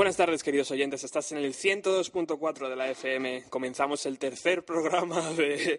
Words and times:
Buenas 0.00 0.16
tardes, 0.16 0.42
queridos 0.42 0.70
oyentes. 0.70 1.04
Estás 1.04 1.30
en 1.32 1.36
el 1.36 1.52
102.4 1.52 2.70
de 2.70 2.74
la 2.74 2.90
FM. 2.90 3.44
Comenzamos 3.50 4.06
el 4.06 4.18
tercer 4.18 4.64
programa 4.64 5.30
de, 5.34 5.78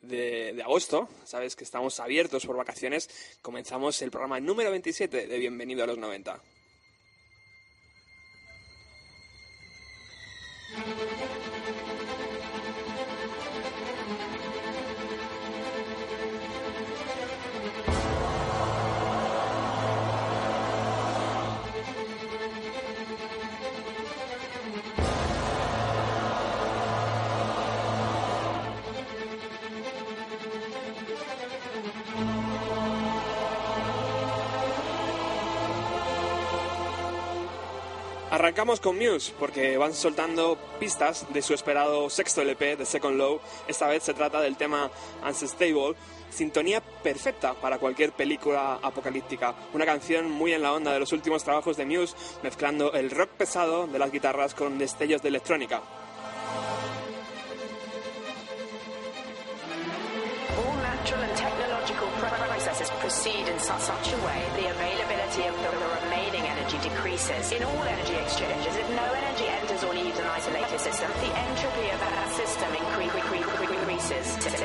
de, 0.00 0.60
agosto. 0.64 1.08
Sabes 1.22 1.54
que 1.54 1.62
estamos 1.62 2.00
abiertos 2.00 2.44
por 2.44 2.56
vacaciones. 2.56 3.08
Comenzamos 3.40 4.02
el 4.02 4.10
programa 4.10 4.40
número 4.40 4.72
27 4.72 5.28
de 5.28 5.38
Bienvenido 5.38 5.84
a 5.84 5.86
los 5.86 5.96
90. 5.96 6.40
Arrancamos 38.42 38.80
con 38.80 38.98
Muse 38.98 39.32
porque 39.38 39.78
van 39.78 39.94
soltando 39.94 40.58
pistas 40.80 41.32
de 41.32 41.42
su 41.42 41.54
esperado 41.54 42.10
sexto 42.10 42.42
LP, 42.42 42.76
The 42.76 42.84
Second 42.84 43.16
Low. 43.16 43.40
Esta 43.68 43.86
vez 43.86 44.02
se 44.02 44.14
trata 44.14 44.40
del 44.40 44.56
tema 44.56 44.90
Unstable, 45.24 45.94
sintonía 46.28 46.80
perfecta 46.80 47.54
para 47.54 47.78
cualquier 47.78 48.10
película 48.10 48.80
apocalíptica. 48.82 49.54
Una 49.74 49.86
canción 49.86 50.28
muy 50.28 50.52
en 50.52 50.62
la 50.62 50.72
onda 50.72 50.92
de 50.92 50.98
los 50.98 51.12
últimos 51.12 51.44
trabajos 51.44 51.76
de 51.76 51.86
Muse, 51.86 52.16
mezclando 52.42 52.92
el 52.94 53.12
rock 53.12 53.30
pesado 53.30 53.86
de 53.86 54.00
las 54.00 54.10
guitarras 54.10 54.54
con 54.54 54.76
destellos 54.76 55.22
de 55.22 55.28
electrónica. 55.28 55.80
proceed 63.00 63.46
in 67.12 67.18
such 67.18 67.52
a 67.52 67.52
way 67.52 67.52
the 67.52 67.52
availability 67.52 67.52
of 67.52 67.52
the 67.52 67.52
remaining 67.52 67.52
energy 67.52 67.52
decreases. 67.52 67.52
In 67.52 67.62
all 67.62 67.82
energy 67.84 68.16
exchanges, 68.16 68.76
if 68.76 68.88
no 68.90 69.06
energy 69.12 69.46
enters 69.46 69.84
or 69.84 69.94
leaves 69.94 70.18
an 70.18 70.26
isolated 70.26 70.80
system, 70.80 71.10
the 71.20 71.38
entropy 71.38 71.90
of 71.90 72.00
that 72.00 72.28
system 72.32 72.72
increases. 72.72 73.32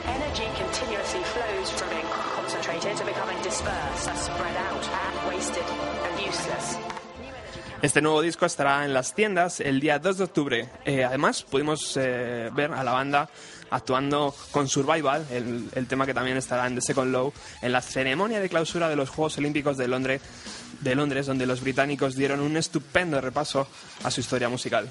Energy 0.07 0.47
continuously 0.55 1.23
flows 1.23 1.69
from 1.71 1.89
being 1.89 2.07
concentrated 2.07 2.97
to 2.97 3.05
becoming 3.05 3.41
dispersed, 3.41 4.15
spread 4.15 4.57
out, 4.57 4.87
and 4.87 5.27
wasted 5.29 5.63
and 5.63 6.25
useless. 6.25 7.06
Este 7.79 8.01
nuevo 8.01 8.23
disco 8.23 8.47
estará 8.47 8.85
en 8.85 8.93
las 8.93 9.13
tiendas 9.13 9.59
el 9.59 9.79
día 9.79 9.99
2 9.99 10.17
de 10.17 10.23
octubre. 10.23 10.69
Eh, 10.83 11.03
además, 11.03 11.43
pudimos 11.43 11.95
eh, 11.95 12.49
ver 12.51 12.71
a 12.71 12.83
la 12.83 12.91
banda 12.91 13.29
actuando 13.69 14.33
con 14.49 14.67
Survival, 14.67 15.27
el, 15.29 15.69
el, 15.75 15.85
tema 15.85 16.07
que 16.07 16.13
también 16.15 16.37
estará 16.37 16.65
en 16.65 16.73
The 16.73 16.81
Second 16.81 17.11
Low, 17.11 17.31
en 17.61 17.71
la 17.71 17.81
ceremonia 17.81 18.39
de 18.39 18.49
clausura 18.49 18.89
de 18.89 18.95
los 18.95 19.09
Juegos 19.09 19.37
Olímpicos 19.37 19.77
de 19.77 19.87
Londres, 19.87 20.21
de 20.81 20.95
Londres 20.95 21.27
donde 21.27 21.45
los 21.45 21.61
británicos 21.61 22.15
dieron 22.15 22.39
un 22.39 22.57
estupendo 22.57 23.21
repaso 23.21 23.67
a 24.03 24.09
su 24.09 24.21
historia 24.21 24.49
musical. 24.49 24.89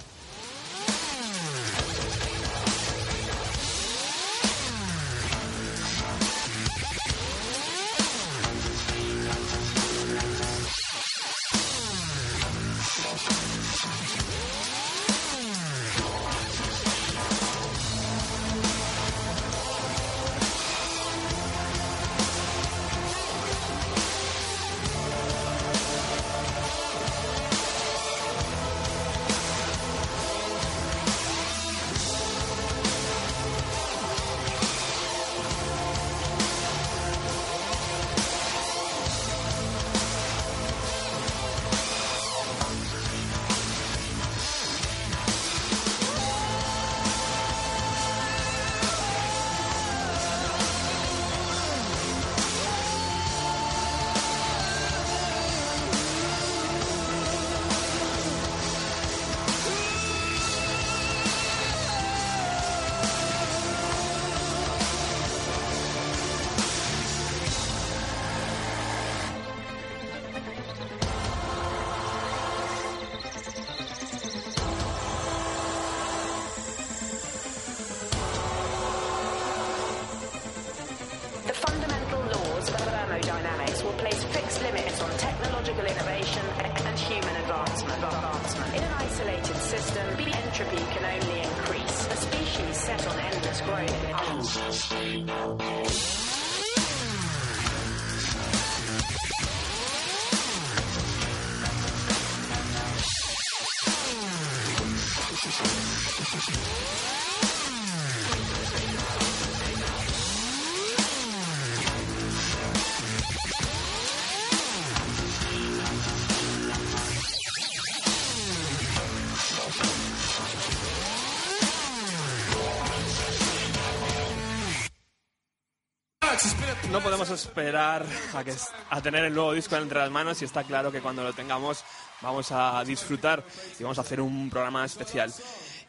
Esperar 127.36 128.04
a, 128.34 128.42
que, 128.42 128.52
a 128.90 129.00
tener 129.00 129.24
el 129.24 129.34
nuevo 129.34 129.52
disco 129.52 129.76
entre 129.76 130.00
las 130.00 130.10
manos 130.10 130.42
y 130.42 130.44
está 130.44 130.64
claro 130.64 130.90
que 130.90 131.00
cuando 131.00 131.22
lo 131.22 131.32
tengamos 131.32 131.84
vamos 132.20 132.50
a 132.50 132.82
disfrutar 132.84 133.44
y 133.78 133.82
vamos 133.82 133.98
a 133.98 134.00
hacer 134.00 134.20
un 134.20 134.50
programa 134.50 134.84
especial. 134.84 135.32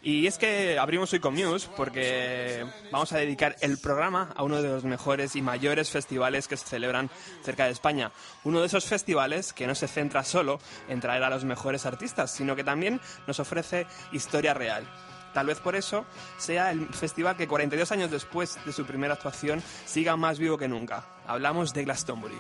Y 0.04 0.28
es 0.28 0.38
que 0.38 0.78
abrimos 0.78 1.12
hoy 1.12 1.20
con 1.20 1.34
Muse 1.34 1.68
porque 1.76 2.66
vamos 2.92 3.12
a 3.12 3.18
dedicar 3.18 3.56
el 3.62 3.78
programa 3.80 4.32
a 4.36 4.44
uno 4.44 4.62
de 4.62 4.70
los 4.70 4.84
mejores 4.84 5.36
y 5.36 5.42
mayores 5.42 5.90
festivales 5.90 6.48
que 6.48 6.56
se 6.56 6.66
celebran 6.66 7.10
cerca 7.44 7.66
de 7.66 7.72
España. 7.72 8.12
Uno 8.44 8.62
de 8.62 8.68
esos 8.68 8.86
festivales 8.86 9.54
que 9.54 9.68
no 9.68 9.76
se 9.76 9.88
centra 9.88 10.24
solo 10.24 10.60
en 10.88 11.02
traer 11.02 11.24
a 11.24 11.30
los 11.30 11.46
mejores 11.46 11.86
artistas, 11.86 12.32
sino 12.32 12.56
que 12.56 12.64
también 12.64 13.02
nos 13.26 13.40
ofrece 13.40 13.88
historia 14.12 14.54
real. 14.54 14.88
Tal 15.34 15.48
vez 15.48 15.60
por 15.60 15.76
eso 15.76 16.06
sea 16.38 16.72
el 16.72 16.88
festival 16.88 17.36
que 17.36 17.48
42 17.48 17.92
años 17.92 18.12
después 18.12 18.58
de 18.66 18.74
su 18.74 18.86
primera 18.86 19.14
actuación 19.14 19.62
siga 19.86 20.16
más 20.16 20.40
vivo 20.40 20.58
que 20.58 20.68
nunca. 20.68 21.06
Hablamos 21.26 21.74
de 21.74 21.84
Glastonbury. 21.84 22.40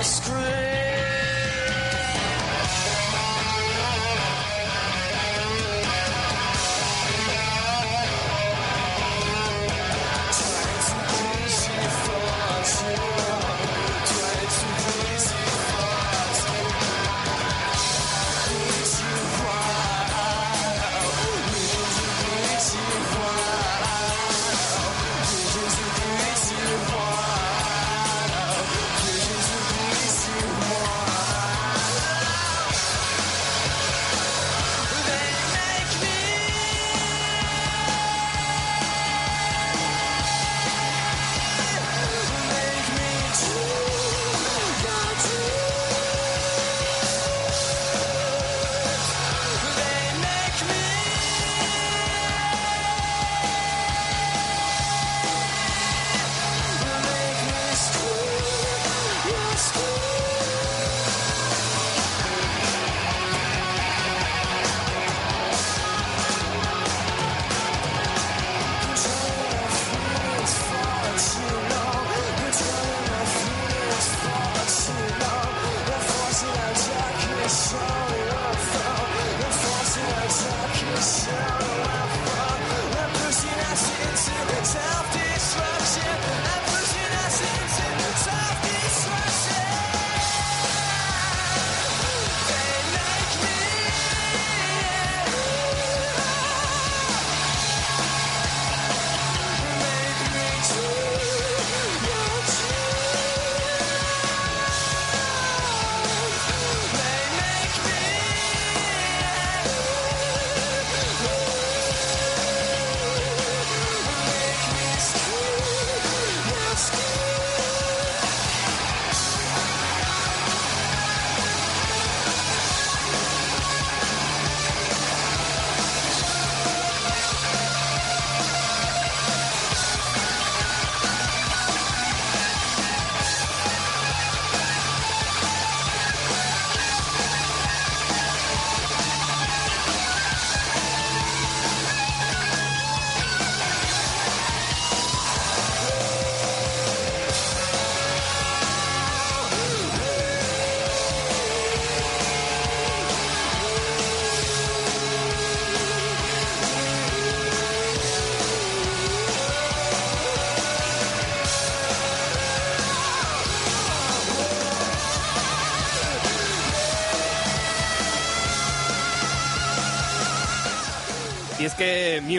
I 0.00 0.02
scream. 0.02 0.69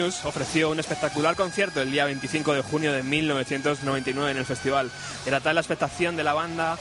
Muse 0.02 0.26
ofreció 0.26 0.70
un 0.70 0.80
espectacular 0.80 1.36
concierto 1.36 1.80
el 1.80 1.92
día 1.92 2.04
25 2.06 2.54
de 2.54 2.62
junio 2.62 2.92
de 2.92 3.02
1999 3.04 4.32
en 4.32 4.36
el 4.36 4.44
festival. 4.44 4.90
Era 5.26 5.40
tal 5.40 5.54
la 5.54 5.60
expectación 5.60 6.16
de 6.16 6.24
la 6.24 6.34
banda 6.34 6.76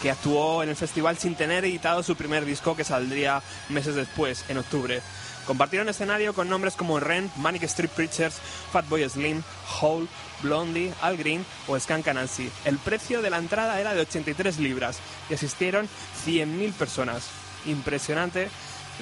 que 0.00 0.10
actuó 0.10 0.62
en 0.62 0.68
el 0.68 0.76
festival 0.76 1.18
sin 1.18 1.34
tener 1.34 1.64
editado 1.64 2.02
su 2.02 2.14
primer 2.14 2.44
disco 2.44 2.76
que 2.76 2.84
saldría 2.84 3.42
meses 3.70 3.96
después, 3.96 4.44
en 4.48 4.58
octubre. 4.58 5.02
Compartieron 5.46 5.88
escenario 5.88 6.32
con 6.32 6.48
nombres 6.48 6.74
como 6.74 7.00
Ren, 7.00 7.30
Manic 7.38 7.64
Street 7.64 7.90
Preachers, 7.90 8.36
Fatboy 8.72 9.08
Slim, 9.08 9.42
Hole, 9.80 10.06
Blondie, 10.42 10.92
Al 11.00 11.16
Green 11.16 11.44
o 11.66 11.78
Skank 11.78 12.06
Nancy. 12.06 12.50
El 12.64 12.78
precio 12.78 13.20
de 13.20 13.30
la 13.30 13.38
entrada 13.38 13.80
era 13.80 13.94
de 13.94 14.02
83 14.02 14.60
libras 14.60 14.98
y 15.28 15.34
asistieron 15.34 15.88
100.000 16.24 16.72
personas. 16.74 17.24
Impresionante 17.66 18.48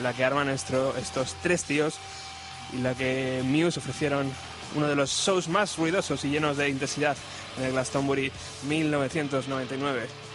la 0.02 0.14
que 0.14 0.25
arman 0.25 0.48
estos 0.48 1.37
tres 1.42 1.64
tíos 1.64 1.98
y 2.72 2.78
la 2.78 2.94
que 2.94 3.42
Muse 3.44 3.78
ofrecieron 3.78 4.30
uno 4.75 4.87
de 4.87 4.94
los 4.94 5.10
shows 5.10 5.48
más 5.48 5.76
ruidosos 5.76 6.25
y 6.25 6.30
llenos 6.30 6.56
de 6.56 6.68
intensidad 6.68 7.16
en 7.58 7.64
el 7.64 7.72
Glastonbury 7.72 8.30
1999. 8.68 10.27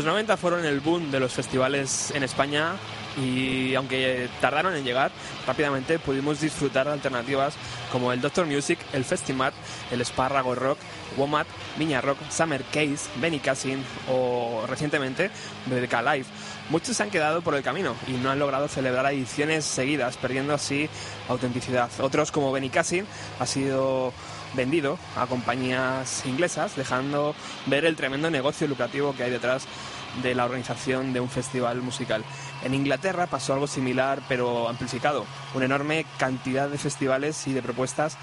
Los 0.00 0.06
90 0.06 0.38
fueron 0.38 0.64
el 0.64 0.80
boom 0.80 1.10
de 1.10 1.20
los 1.20 1.34
festivales 1.34 2.10
en 2.14 2.22
España 2.22 2.72
y 3.22 3.74
aunque 3.74 4.30
tardaron 4.40 4.74
en 4.74 4.82
llegar, 4.82 5.10
rápidamente 5.46 5.98
pudimos 5.98 6.40
disfrutar 6.40 6.86
de 6.86 6.94
alternativas 6.94 7.52
como 7.92 8.10
el 8.10 8.22
Doctor 8.22 8.46
Music, 8.46 8.78
el 8.94 9.04
Festimat, 9.04 9.52
el 9.90 10.00
Espárrago 10.00 10.54
Rock, 10.54 10.78
Womat, 11.18 11.46
Viña 11.76 12.00
Rock, 12.00 12.16
Summer 12.30 12.62
Case, 12.72 13.10
Benny 13.16 13.40
Cassin 13.40 13.84
o 14.10 14.64
recientemente 14.66 15.30
BBK 15.66 15.92
Live. 16.02 16.26
Muchos 16.70 16.96
se 16.96 17.02
han 17.02 17.10
quedado 17.10 17.42
por 17.42 17.54
el 17.54 17.62
camino 17.62 17.94
y 18.08 18.12
no 18.12 18.30
han 18.30 18.38
logrado 18.38 18.68
celebrar 18.68 19.04
ediciones 19.12 19.66
seguidas, 19.66 20.16
perdiendo 20.16 20.54
así 20.54 20.88
autenticidad. 21.28 21.90
Otros 22.00 22.32
como 22.32 22.52
Benny 22.52 22.70
Cassin 22.70 23.04
ha 23.38 23.44
sido 23.44 24.14
vendido 24.54 24.98
a 25.16 25.26
compañías 25.26 26.24
inglesas, 26.26 26.76
dejando 26.76 27.34
ver 27.66 27.84
el 27.84 27.96
tremendo 27.96 28.30
negocio 28.30 28.66
lucrativo 28.66 29.14
que 29.14 29.24
hay 29.24 29.30
detrás 29.30 29.66
de 30.22 30.34
la 30.34 30.44
organización 30.44 31.12
de 31.12 31.20
un 31.20 31.28
festival 31.28 31.82
musical. 31.82 32.24
En 32.64 32.74
Inglaterra 32.74 33.26
pasó 33.26 33.52
algo 33.52 33.66
similar, 33.66 34.22
pero 34.28 34.68
amplificado. 34.68 35.24
Una 35.54 35.64
enorme 35.64 36.04
cantidad 36.18 36.68
de 36.68 36.78
festivales 36.78 37.46
y 37.46 37.52
de 37.52 37.62
propuestas 37.62 38.16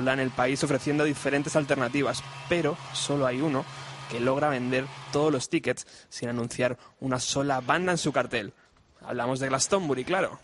en 0.00 0.20
el 0.20 0.30
país 0.30 0.64
ofreciendo 0.64 1.04
diferentes 1.04 1.54
alternativas, 1.54 2.22
pero 2.48 2.78
solo 2.94 3.26
hay 3.26 3.42
uno 3.42 3.64
que 4.10 4.20
logra 4.20 4.48
vender 4.48 4.86
todos 5.12 5.30
los 5.30 5.50
tickets 5.50 5.86
sin 6.08 6.30
anunciar 6.30 6.78
una 7.00 7.20
sola 7.20 7.60
banda 7.60 7.92
en 7.92 7.98
su 7.98 8.10
cartel. 8.10 8.54
Hablamos 9.02 9.38
de 9.38 9.48
Glastonbury, 9.48 10.04
claro. 10.04 10.38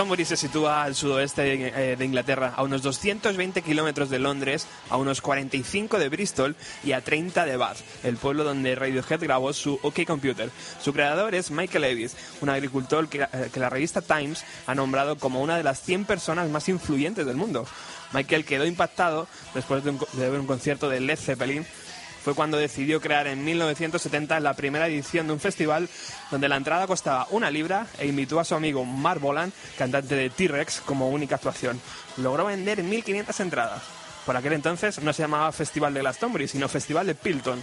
Glastonbury 0.00 0.24
se 0.24 0.38
sitúa 0.38 0.82
al 0.82 0.94
sudoeste 0.94 1.42
de, 1.42 1.92
eh, 1.92 1.96
Inglaterra, 2.00 2.54
a 2.56 2.62
unos 2.62 2.80
220 2.80 3.60
kilómetros 3.60 4.08
de 4.08 4.18
Londres, 4.18 4.66
a 4.88 4.96
unos 4.96 5.20
45 5.20 5.98
de 5.98 6.08
Bristol 6.08 6.56
y 6.82 6.92
a 6.92 7.02
30 7.02 7.44
de 7.44 7.58
Bath, 7.58 7.76
el 8.02 8.16
pueblo 8.16 8.42
donde 8.42 8.74
Radiohead 8.74 9.20
grabó 9.20 9.52
su 9.52 9.78
OK 9.82 10.06
Computer. 10.06 10.48
Su 10.80 10.94
creador 10.94 11.34
es 11.34 11.50
Michael 11.50 11.84
Evis, 11.84 12.16
un 12.40 12.48
agricultor 12.48 13.08
que, 13.08 13.24
eh, 13.24 13.50
que 13.52 13.60
la 13.60 13.68
revista 13.68 14.00
Times 14.00 14.42
ha 14.66 14.74
nombrado 14.74 15.18
como 15.18 15.42
una 15.42 15.58
de 15.58 15.64
las 15.64 15.82
100 15.82 16.06
personas 16.06 16.48
más 16.48 16.70
influyentes 16.70 17.26
del 17.26 17.36
mundo. 17.36 17.66
Michael 18.14 18.46
quedó 18.46 18.64
impactado 18.64 19.28
después 19.52 19.84
de, 19.84 19.90
un, 19.90 19.98
de 20.14 20.30
ver 20.30 20.40
un 20.40 20.46
concierto 20.46 20.88
de 20.88 21.00
Led 21.00 21.18
Zeppelin 21.18 21.66
fue 22.22 22.34
cuando 22.34 22.58
decidió 22.58 23.00
crear 23.00 23.26
en 23.26 23.44
1970 23.44 24.40
la 24.40 24.54
primera 24.54 24.86
edición 24.86 25.26
de 25.26 25.32
un 25.32 25.40
festival 25.40 25.88
donde 26.30 26.48
la 26.48 26.56
entrada 26.56 26.86
costaba 26.86 27.26
una 27.30 27.50
libra 27.50 27.86
e 27.98 28.06
invitó 28.06 28.40
a 28.40 28.44
su 28.44 28.54
amigo 28.54 28.84
Mark 28.84 29.20
Bolan, 29.20 29.52
cantante 29.78 30.14
de 30.14 30.30
T-Rex, 30.30 30.82
como 30.84 31.10
única 31.10 31.36
actuación. 31.36 31.80
Logró 32.16 32.44
vender 32.44 32.82
1.500 32.82 33.40
entradas. 33.40 33.82
Por 34.26 34.36
aquel 34.36 34.52
entonces 34.52 35.02
no 35.02 35.12
se 35.12 35.22
llamaba 35.22 35.50
Festival 35.52 35.94
de 35.94 36.00
Glastonbury, 36.00 36.46
sino 36.46 36.68
Festival 36.68 37.06
de 37.06 37.14
Pilton. 37.14 37.60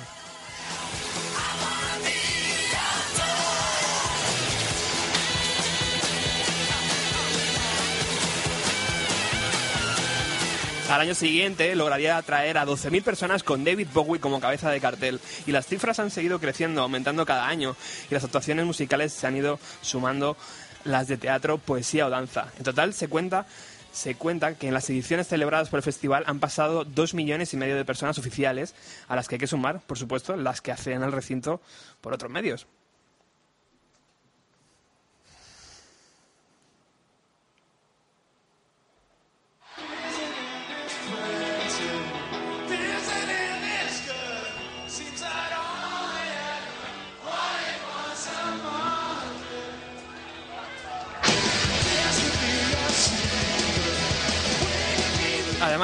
Al 10.90 11.02
año 11.02 11.16
siguiente 11.16 11.76
lograría 11.76 12.16
atraer 12.16 12.58
a 12.58 12.66
12.000 12.66 13.04
personas 13.04 13.44
con 13.44 13.66
David 13.66 13.90
Bowie 13.94 14.22
como 14.22 14.40
cabeza 14.40 14.72
de 14.72 14.80
cartel. 14.80 15.20
Y 15.46 15.52
las 15.52 15.68
cifras 15.68 16.00
han 16.00 16.12
seguido 16.12 16.40
creciendo, 16.40 16.82
aumentando 16.82 17.26
cada 17.26 17.46
año. 17.46 17.76
Y 18.10 18.14
las 18.14 18.24
actuaciones 18.24 18.66
musicales 18.66 19.12
se 19.12 19.28
han 19.28 19.36
ido 19.36 19.60
sumando 19.82 20.38
las 20.86 21.10
de 21.10 21.18
teatro, 21.18 21.58
poesía 21.58 22.08
o 22.08 22.10
danza. 22.10 22.48
En 22.58 22.64
total 22.64 22.94
se 22.94 23.10
cuenta 23.10 23.46
se 23.92 24.16
cuenta 24.16 24.54
que 24.54 24.68
en 24.68 24.76
las 24.76 24.90
ediciones 24.92 25.28
celebradas 25.28 25.70
por 25.70 25.80
el 25.80 25.84
festival 25.84 26.24
han 26.28 26.40
pasado 26.40 26.86
dos 26.86 27.16
millones 27.16 27.54
y 27.54 27.58
medio 27.58 27.76
de 27.76 27.84
personas 27.84 28.20
oficiales, 28.20 28.76
a 29.08 29.16
las 29.16 29.28
que 29.28 29.36
hay 29.36 29.40
que 29.40 29.48
sumar, 29.48 29.82
por 29.82 29.98
supuesto, 29.98 30.36
las 30.36 30.62
que 30.62 30.72
acceden 30.72 31.02
al 31.02 31.12
recinto 31.12 31.62
por 32.00 32.14
otros 32.14 32.32
medios. 32.32 32.68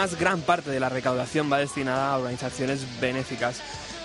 Además, 0.03 0.19
gran 0.19 0.41
parte 0.41 0.69
de 0.69 0.81
la 0.81 0.89
recaudación 0.89 1.50
va 1.50 1.60
destinada 1.60 2.12
a 2.12 2.17
organizaciones 2.17 2.86
benéficas. 3.00 3.62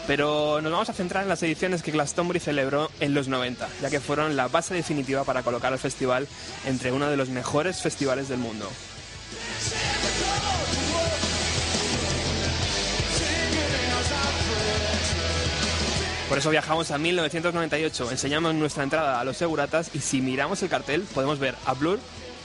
Pero 0.07 0.61
nos 0.61 0.71
vamos 0.71 0.89
a 0.89 0.93
centrar 0.93 1.25
en 1.25 1.29
las 1.29 1.43
ediciones 1.43 1.83
que 1.83 1.91
Glastonbury 1.91 2.39
celebró 2.39 2.89
en 3.01 3.15
los 3.15 3.27
90, 3.27 3.69
ya 3.83 3.91
que 3.91 3.99
fueron 3.99 4.37
la 4.37 4.47
base 4.47 4.75
definitiva 4.75 5.25
para 5.25 5.43
colocar 5.43 5.73
al 5.73 5.79
festival 5.81 6.29
entre 6.67 6.93
uno 6.93 7.11
de 7.11 7.17
los 7.17 7.31
mejores 7.31 7.83
festivales 7.83 8.29
del 8.29 8.39
mundo. 8.39 8.71
Por 16.29 16.39
eso 16.39 16.51
viajamos 16.51 16.93
a 16.93 16.99
1998, 16.99 18.13
enseñamos 18.13 18.55
nuestra 18.55 18.85
entrada 18.85 19.19
a 19.19 19.25
los 19.25 19.37
seguratas 19.37 19.91
y 19.95 19.99
si 19.99 20.21
miramos 20.21 20.63
el 20.63 20.69
cartel 20.69 21.03
podemos 21.13 21.41
ver 21.41 21.57
a 21.67 21.75
Blur, 21.75 21.99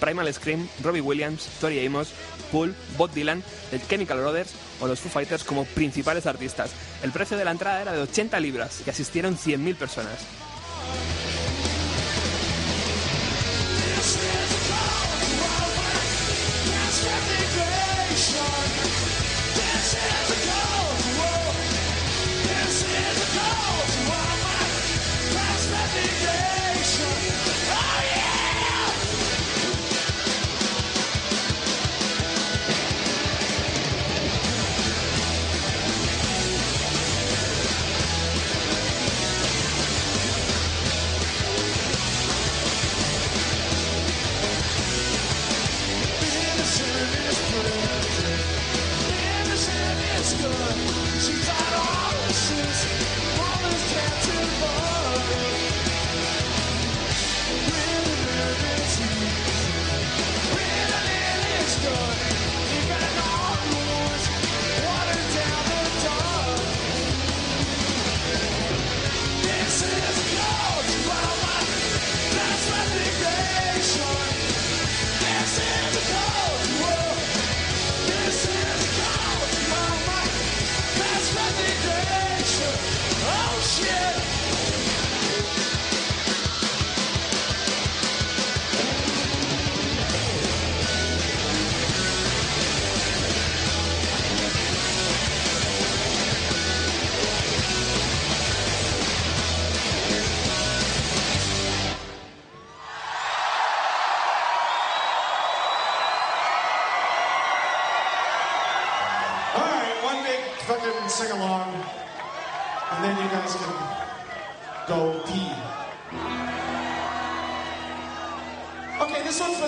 Primal 0.04 0.34
Scream, 0.34 0.68
Robbie 0.82 1.00
Williams, 1.00 1.48
Tori 1.62 1.86
Amos, 1.86 2.10
Pool, 2.52 2.76
Bob 2.98 3.14
Dylan, 3.14 3.42
The 3.72 3.80
Chemical 3.80 4.20
Brothers 4.20 4.52
o 4.82 4.88
los 4.88 5.00
Foo 5.00 5.10
Fighters 5.10 5.46
como 5.46 5.64
principales 5.64 6.26
artistas. 6.26 6.72
El 7.04 7.14
precio 7.14 7.38
de 7.38 7.46
la 7.46 7.52
entrada 7.52 7.82
era 7.82 7.94
de 7.94 8.02
80 8.02 8.38
libras 8.42 8.84
y 8.86 8.90
asistieron 8.90 9.38
100.000 9.38 9.76
personas. 9.78 10.20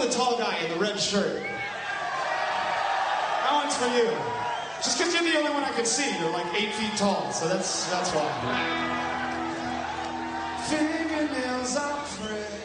the 0.05 0.11
tall 0.11 0.37
guy 0.37 0.57
in 0.59 0.69
the 0.71 0.77
red 0.77 0.99
shirt. 0.99 1.41
That 3.41 3.51
one's 3.51 3.75
for 3.75 3.87
you. 3.87 4.09
Just 4.77 4.97
because 4.97 5.13
you're 5.13 5.23
the 5.23 5.37
only 5.39 5.51
one 5.51 5.63
I 5.63 5.71
can 5.71 5.85
see. 5.85 6.17
You're 6.19 6.31
like 6.31 6.45
eight 6.53 6.73
feet 6.73 6.95
tall, 6.97 7.31
so 7.31 7.47
that's 7.47 7.89
that's 7.89 8.11
why. 8.11 8.29
Fingernails 10.69 11.75
are 11.77 12.03
free. 12.05 12.64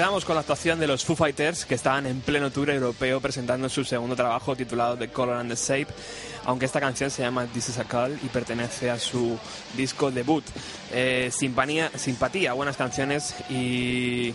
Quedamos 0.00 0.24
con 0.24 0.34
la 0.34 0.40
actuación 0.40 0.80
de 0.80 0.86
los 0.86 1.04
Foo 1.04 1.14
Fighters 1.14 1.66
que 1.66 1.74
estaban 1.74 2.06
en 2.06 2.22
pleno 2.22 2.50
tour 2.50 2.70
europeo 2.70 3.20
presentando 3.20 3.68
su 3.68 3.84
segundo 3.84 4.16
trabajo 4.16 4.56
titulado 4.56 4.96
The 4.96 5.08
Color 5.08 5.36
and 5.36 5.50
the 5.50 5.56
Shape, 5.56 5.88
aunque 6.46 6.64
esta 6.64 6.80
canción 6.80 7.10
se 7.10 7.20
llama 7.20 7.44
This 7.44 7.68
is 7.68 7.76
a 7.76 7.84
Call 7.84 8.18
y 8.22 8.28
pertenece 8.28 8.88
a 8.88 8.98
su 8.98 9.38
disco 9.76 10.10
debut. 10.10 10.42
Eh, 10.90 11.28
simpatía, 11.30 11.90
simpatía, 11.96 12.54
buenas 12.54 12.78
canciones 12.78 13.34
y, 13.50 14.32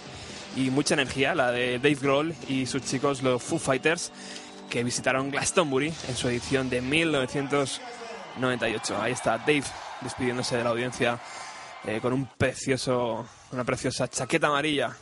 y 0.56 0.70
mucha 0.70 0.94
energía, 0.94 1.34
la 1.34 1.52
de 1.52 1.80
Dave 1.80 1.98
Grohl 2.00 2.36
y 2.48 2.68
sus 2.68 2.84
chicos 2.84 3.24
los 3.24 3.42
Foo 3.42 3.58
Fighters 3.58 4.12
que 4.70 4.84
visitaron 4.84 5.32
Glastonbury 5.32 5.92
en 6.08 6.16
su 6.16 6.28
edición 6.28 6.70
de 6.70 6.82
1998. 6.82 9.02
Ahí 9.02 9.14
está 9.14 9.40
Dave 9.40 9.64
despidiéndose 10.02 10.58
de 10.58 10.64
la 10.64 10.70
audiencia 10.70 11.20
eh, 11.88 11.98
con 12.04 12.14
un 12.14 12.28
precioso, 12.28 13.26
una 13.52 13.64
preciosa 13.64 14.08
chaqueta 14.08 14.46
amarilla. 14.46 14.96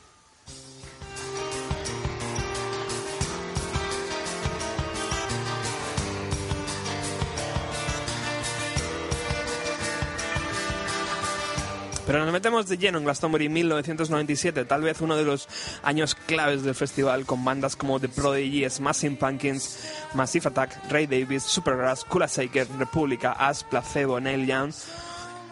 Pero 12.14 12.26
nos 12.26 12.34
metemos 12.34 12.68
de 12.68 12.78
lleno 12.78 13.00
en 13.00 13.06
Glastonbury 13.06 13.50
1997, 13.50 14.66
tal 14.66 14.84
vez 14.84 15.02
uno 15.02 15.16
de 15.16 15.24
los 15.24 15.48
años 15.82 16.14
claves 16.14 16.62
del 16.62 16.76
festival, 16.76 17.26
con 17.26 17.44
bandas 17.44 17.76
como 17.76 18.00
The 18.00 18.08
Prodigy, 18.08 18.70
Smashing 18.70 19.18
Pumpkins, 19.18 19.80
Massive 20.14 20.50
Attack, 20.50 20.92
Ray 20.92 21.08
Davis, 21.08 21.42
Supergrass, 21.42 22.06
Kula 22.06 22.28
Shaker, 22.28 22.68
República, 22.78 23.32
As, 23.32 23.64
Placebo, 23.64 24.20
Neil 24.20 24.46
Young, 24.46 24.72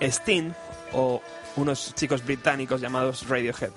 Sting 0.01 0.53
o 0.93 1.19
unos 1.55 1.95
chicos 1.95 2.23
británicos 2.23 2.79
llamados 2.79 3.27
Radiohead. 3.27 3.71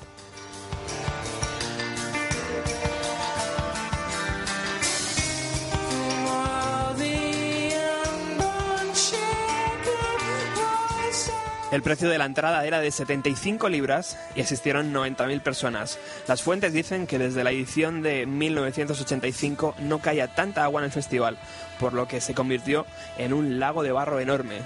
El 11.75 11.83
precio 11.83 12.09
de 12.09 12.19
la 12.19 12.27
entrada 12.27 12.65
era 12.65 12.79
de 12.79 12.93
75 12.93 13.69
libras 13.69 14.17
y 14.37 14.43
asistieron 14.43 14.95
90.000 14.95 15.41
personas. 15.41 15.99
Las 16.29 16.41
fuentes 16.41 16.73
dicen 16.73 17.09
que 17.09 17.19
desde 17.19 17.43
la 17.43 17.51
edición 17.51 18.01
de 18.01 18.27
1985 18.27 19.75
no 19.81 19.99
caía 19.99 20.29
tanta 20.29 20.63
agua 20.63 20.83
en 20.83 20.85
el 20.85 20.93
festival, 20.93 21.37
por 21.81 21.93
lo 21.93 22.07
que 22.07 22.21
se 22.21 22.33
convirtió 22.33 22.87
en 23.19 23.33
un 23.33 23.59
lago 23.59 23.83
de 23.83 23.91
barro 23.91 24.21
enorme. 24.21 24.59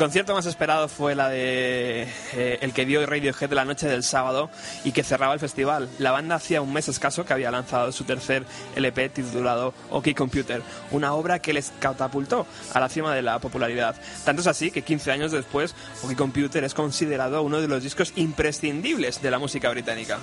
Concierto 0.00 0.32
más 0.32 0.46
esperado 0.46 0.88
fue 0.88 1.14
la 1.14 1.28
de 1.28 2.08
eh, 2.32 2.58
el 2.62 2.72
que 2.72 2.86
dio 2.86 3.04
Radiohead 3.04 3.52
la 3.52 3.66
noche 3.66 3.86
del 3.86 4.02
sábado 4.02 4.48
y 4.82 4.92
que 4.92 5.04
cerraba 5.04 5.34
el 5.34 5.40
festival. 5.40 5.90
La 5.98 6.10
banda 6.10 6.36
hacía 6.36 6.62
un 6.62 6.72
mes 6.72 6.88
escaso 6.88 7.26
que 7.26 7.34
había 7.34 7.50
lanzado 7.50 7.92
su 7.92 8.04
tercer 8.04 8.46
LP 8.76 9.10
titulado 9.10 9.74
OK 9.90 10.14
Computer, 10.16 10.62
una 10.90 11.12
obra 11.12 11.40
que 11.40 11.52
les 11.52 11.70
catapultó 11.80 12.46
a 12.72 12.80
la 12.80 12.88
cima 12.88 13.14
de 13.14 13.20
la 13.20 13.40
popularidad. 13.40 13.94
Tanto 14.24 14.40
es 14.40 14.46
así 14.46 14.70
que 14.70 14.80
15 14.80 15.12
años 15.12 15.32
después, 15.32 15.74
OK 16.02 16.16
Computer 16.16 16.64
es 16.64 16.72
considerado 16.72 17.42
uno 17.42 17.60
de 17.60 17.68
los 17.68 17.82
discos 17.82 18.14
imprescindibles 18.16 19.20
de 19.20 19.30
la 19.30 19.38
música 19.38 19.68
británica. 19.68 20.18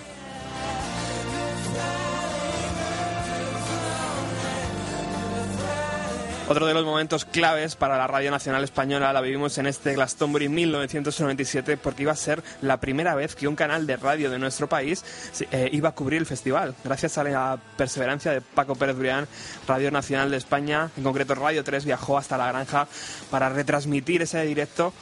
Otro 6.50 6.66
de 6.66 6.74
los 6.74 6.86
momentos 6.86 7.26
claves 7.26 7.76
para 7.76 7.98
la 7.98 8.08
Radio 8.08 8.32
Nacional 8.32 8.64
Española 8.64 9.12
la 9.12 9.20
vivimos 9.20 9.58
en 9.58 9.68
este 9.68 9.96
Glastonbury 9.96 10.48
1997 10.48 11.76
porque 11.76 12.04
iba 12.04 12.14
a 12.14 12.16
ser 12.16 12.42
la 12.62 12.78
primera 12.78 13.16
vez 13.16 13.36
que 13.36 13.50
un 13.50 13.58
canal 13.58 13.86
de 13.86 13.98
radio 13.98 14.32
de 14.32 14.40
nuestro 14.40 14.70
país 14.70 15.04
eh, 15.52 15.70
iba 15.74 15.90
a 15.90 15.92
cubrir 15.92 16.20
el 16.20 16.26
festival. 16.26 16.74
Gracias 16.86 17.18
a 17.18 17.26
la 17.26 17.60
perseverancia 17.76 18.32
de 18.32 18.40
Paco 18.40 18.76
Pérez 18.76 18.96
Brián, 18.96 19.28
Radio 19.68 19.92
Nacional 19.92 20.32
de 20.32 20.38
España, 20.38 20.90
en 20.96 21.04
concreto 21.04 21.36
Radio 21.36 21.66
3, 21.66 21.84
viajó 21.84 22.18
hasta 22.18 22.38
la 22.38 22.48
granja 22.48 22.88
para 23.30 23.50
retransmitir 23.50 24.22
ese 24.22 24.42
directo 24.46 24.94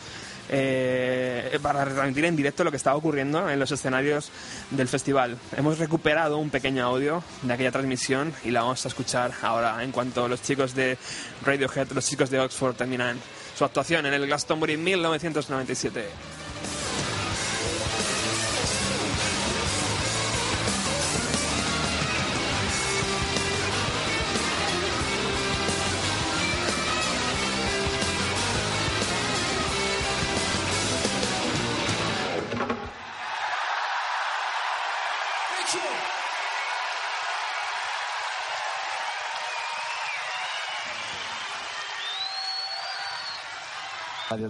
eh, 0.49 1.57
para 1.61 1.85
retransmitir 1.85 2.25
en 2.25 2.35
directo 2.35 2.63
lo 2.63 2.71
que 2.71 2.77
estaba 2.77 2.95
ocurriendo 2.95 3.49
en 3.49 3.59
los 3.59 3.71
escenarios 3.71 4.31
del 4.71 4.87
festival. 4.87 5.37
Hemos 5.55 5.79
recuperado 5.79 6.37
un 6.37 6.49
pequeño 6.49 6.85
audio 6.85 7.23
de 7.41 7.53
aquella 7.53 7.71
transmisión 7.71 8.33
y 8.43 8.51
la 8.51 8.61
vamos 8.61 8.85
a 8.85 8.87
escuchar 8.87 9.31
ahora 9.41 9.83
en 9.83 9.91
cuanto 9.91 10.27
los 10.27 10.41
chicos 10.41 10.75
de 10.75 10.97
Radiohead, 11.43 11.91
los 11.91 12.05
chicos 12.05 12.29
de 12.29 12.39
Oxford 12.39 12.75
terminan 12.75 13.17
su 13.57 13.65
actuación 13.65 14.05
en 14.05 14.13
el 14.13 14.27
Glastonbury 14.27 14.77
1997. 14.77 16.44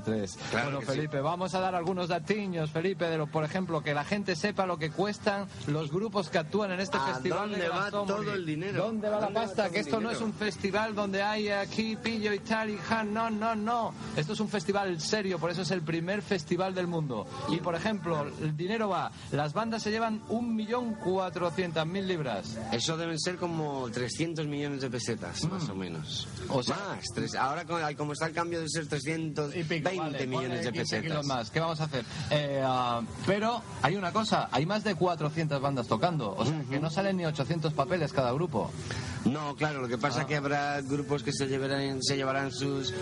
Radio 0.06 0.26
3. 0.26 0.38
bueno, 0.52 0.82
Felipe, 0.82 1.20
vamos 1.22 1.56
a 1.56 1.60
dar 1.60 1.76
algunos 1.76 2.08
datiños, 2.08 2.70
Felipe, 2.72 3.06
de 3.06 3.18
lo, 3.18 3.28
por 3.28 3.44
ejemplo, 3.44 3.82
que 3.82 3.94
la 3.94 4.04
gente 4.04 4.36
sepa 4.36 4.66
lo 4.66 4.78
que 4.78 4.92
cuestan 4.92 5.48
los 5.68 5.92
grupos 5.92 6.30
que 6.30 6.38
actúan 6.38 6.72
en 6.72 6.80
este 6.80 6.98
festival. 7.00 7.50
¿Dónde 7.52 7.68
va 7.70 7.90
todo 7.92 8.34
el 8.34 8.46
dinero? 8.46 8.86
¿Dónde 8.86 9.10
va 9.10 9.20
la 9.20 9.30
pasta? 9.30 9.70
Que 9.70 9.80
esto 9.80 10.00
no 10.00 10.12
es 10.12 10.22
un 10.22 10.34
festival 10.34 10.96
donde 10.96 11.22
hay 11.24 11.50
aquí 11.50 11.96
pillo 11.96 12.34
y 12.34 12.40
tal 12.40 12.70
y 12.70 12.78
ja, 12.78 13.04
no, 13.04 13.30
no, 13.30 13.56
no. 13.56 13.94
Esto 14.16 14.34
es 14.34 14.40
un 14.40 14.50
festival 14.50 15.00
serio, 15.02 15.40
por 15.40 15.50
eso 15.52 15.62
es 15.64 15.72
el 15.72 15.82
primer 15.82 16.22
festival 16.22 16.74
del 16.76 16.88
mundo. 16.88 17.28
Y, 17.50 17.58
por 17.58 17.76
ejemplo, 17.76 18.26
el 18.42 18.56
dinero 18.56 18.90
va, 18.90 19.12
las 19.32 19.54
bandas 19.54 19.84
se 19.84 19.92
llevan 19.92 20.22
1.400.000 20.30 22.06
libras. 22.06 22.58
Eso 22.72 22.98
deben 22.98 23.20
ser 23.20 23.38
como 23.38 23.90
300 23.92 24.46
millones 24.48 24.82
de 24.82 24.90
pesetas, 24.90 25.44
Mm. 25.44 25.50
más 25.52 25.70
o 25.70 25.76
menos. 25.76 26.28
O 26.50 26.64
sea- 26.64 26.76
más. 26.76 27.06
tres- 27.14 27.36
ahora, 27.36 27.66
como- 27.66 27.80
como 27.98 28.14
está 28.14 28.28
el 28.28 28.34
cambio 28.34 28.60
de 28.62 28.70
ser 28.70 28.88
300 28.88 29.56
y 29.56 29.64
pico, 29.64 29.90
20 30.00 30.14
vale, 30.14 30.28
millones 30.28 30.66
de 30.66 30.72
15 30.72 31.02
kilos 31.02 31.18
pesetas. 31.18 31.26
más. 31.26 31.52
¿Qué 31.52 31.60
vamos 31.60 31.80
a 31.82 31.84
hacer? 31.86 32.06
Eh, 32.32 32.62
ah, 32.64 33.02
pero 33.26 33.62
hay 33.82 33.96
una 33.96 34.12
cosa, 34.12 34.50
hay 34.52 34.66
más 34.66 34.84
de 34.84 34.96
400 34.96 35.62
bandas 35.62 35.88
tocando, 35.88 36.36
o 36.38 36.46
sea, 36.46 36.62
que 36.70 36.80
no 36.80 36.90
salen 36.90 37.18
ni 37.18 37.26
800 37.26 37.74
papeles 37.74 38.14
cada 38.14 38.32
grupo. 38.32 38.72
No, 39.26 39.56
claro, 39.56 39.82
lo 39.82 39.88
que 39.88 39.98
pasa 39.98 40.20
Ah. 40.20 40.22
es 40.22 40.28
que 40.28 40.36
habrá 40.36 40.82
grupos 40.82 41.24
que 41.24 41.34
se 41.34 41.48
llevarán, 41.48 42.02
se 42.04 42.16
llevarán 42.16 42.52
sus 42.52 42.94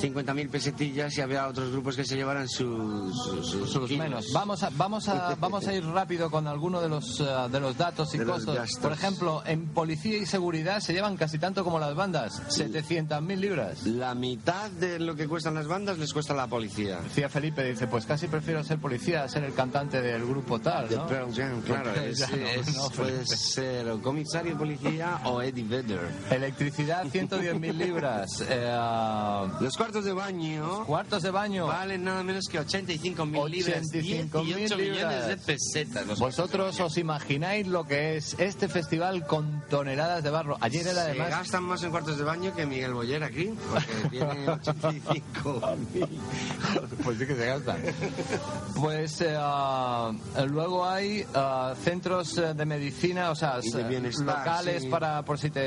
50.000 0.00 0.48
pesetillas 0.48 1.16
y 1.18 1.20
habrá 1.20 1.48
otros 1.48 1.72
grupos 1.72 1.96
que 1.96 2.04
se 2.04 2.14
llevarán 2.16 2.48
sus, 2.48 3.90
menos. 3.90 4.26
Vamos 4.32 4.62
a, 4.62 4.70
vamos 4.70 5.08
a, 5.08 5.34
vamos 5.40 5.66
a 5.66 5.74
ir 5.74 5.84
rápido 5.84 6.30
con 6.30 6.46
alguno 6.46 6.80
de 6.80 6.88
los, 6.88 7.20
eh, 7.20 7.24
de 7.50 7.60
los 7.60 7.76
datos 7.76 8.14
y 8.14 8.18
De 8.18 8.24
costos. 8.26 8.56
Por 8.80 8.92
ejemplo, 8.92 9.42
en 9.44 9.66
policía 9.68 10.18
y 10.18 10.26
seguridad 10.26 10.80
se 10.80 10.92
llevan 10.92 11.16
casi 11.16 11.38
tanto 11.38 11.64
como 11.64 11.78
las 11.78 11.94
bandas, 11.94 12.40
700.000 12.56 13.36
libras. 13.40 13.84
La 13.86 14.14
mitad 14.14 14.70
de 14.70 14.98
lo 15.00 15.14
que 15.16 15.26
cuestan 15.28 15.54
las 15.54 15.66
bandas 15.66 15.98
les 15.98 16.12
cuesta 16.12 16.34
la 16.34 16.46
policía. 16.46 17.00
Decía 17.00 17.28
Felipe, 17.28 17.64
dice, 17.64 17.86
pues 17.88 18.06
casi 18.06 18.28
prefiero 18.28 18.62
ser 18.64 18.78
policía 18.78 19.24
a 19.24 19.28
ser 19.28 19.44
el 19.44 19.52
cantante 19.54 20.00
del 20.00 20.24
grupo 20.24 20.58
tal. 20.60 20.86
Pearl 20.86 21.34
Jam, 21.34 21.60
claro. 21.62 21.90
Es- 22.02 22.76
no, 22.76 22.88
puede 22.90 23.26
ser 23.26 23.88
o 23.88 24.00
comisario 24.00 24.52
de 24.52 24.58
policía 24.58 25.20
o 25.24 25.42
Eddie. 25.42 25.71
Electricidad, 26.30 27.04
110.000 27.06 27.72
libras. 27.74 28.44
Eh, 28.54 29.48
Los 29.60 29.76
cuartos 29.76 30.04
de 30.04 30.12
baño 30.12 30.84
cuartos 30.84 31.22
de 31.22 31.30
baño. 31.30 31.66
valen 31.66 32.04
nada 32.04 32.22
menos 32.22 32.46
que 32.46 32.58
85.000 32.60 33.48
libras. 33.48 33.82
85.000 33.92 34.44
18 34.44 34.76
millones 34.76 34.78
libras. 34.78 35.26
de 35.28 35.36
pesetas. 35.36 36.06
los 36.06 36.18
Vosotros 36.18 36.78
os 36.80 36.98
imagináis 36.98 37.66
lo 37.66 37.86
que 37.86 38.16
es 38.16 38.34
este 38.38 38.68
festival 38.68 39.26
con 39.26 39.62
toneladas 39.70 40.22
de 40.22 40.30
barro. 40.30 40.58
Ayer 40.60 40.82
era 40.86 40.94
Se 40.94 41.00
además... 41.10 41.30
gastan 41.30 41.64
más 41.64 41.82
en 41.82 41.90
cuartos 41.90 42.18
de 42.18 42.24
baño 42.24 42.54
que 42.54 42.66
Miguel 42.66 42.92
Boyer 42.94 43.22
aquí, 43.22 43.54
porque 43.70 44.08
tiene 44.10 44.46
85.000. 44.46 46.08
Pues 47.04 47.18
sí 47.18 47.26
que 47.26 47.34
se 47.34 47.46
gastan. 47.46 47.78
Pues 48.76 49.20
eh, 49.20 49.36
luego 50.48 50.86
hay 50.86 51.24
ah, 51.34 51.74
centros 51.82 52.38
eh, 52.38 52.54
de 52.54 52.64
medicina, 52.66 53.30
o 53.30 53.34
sea, 53.34 53.58
locales 53.58 54.82
sí. 54.82 54.88
para 54.88 55.22
por 55.24 55.38
si 55.38 55.50
te 55.50 55.61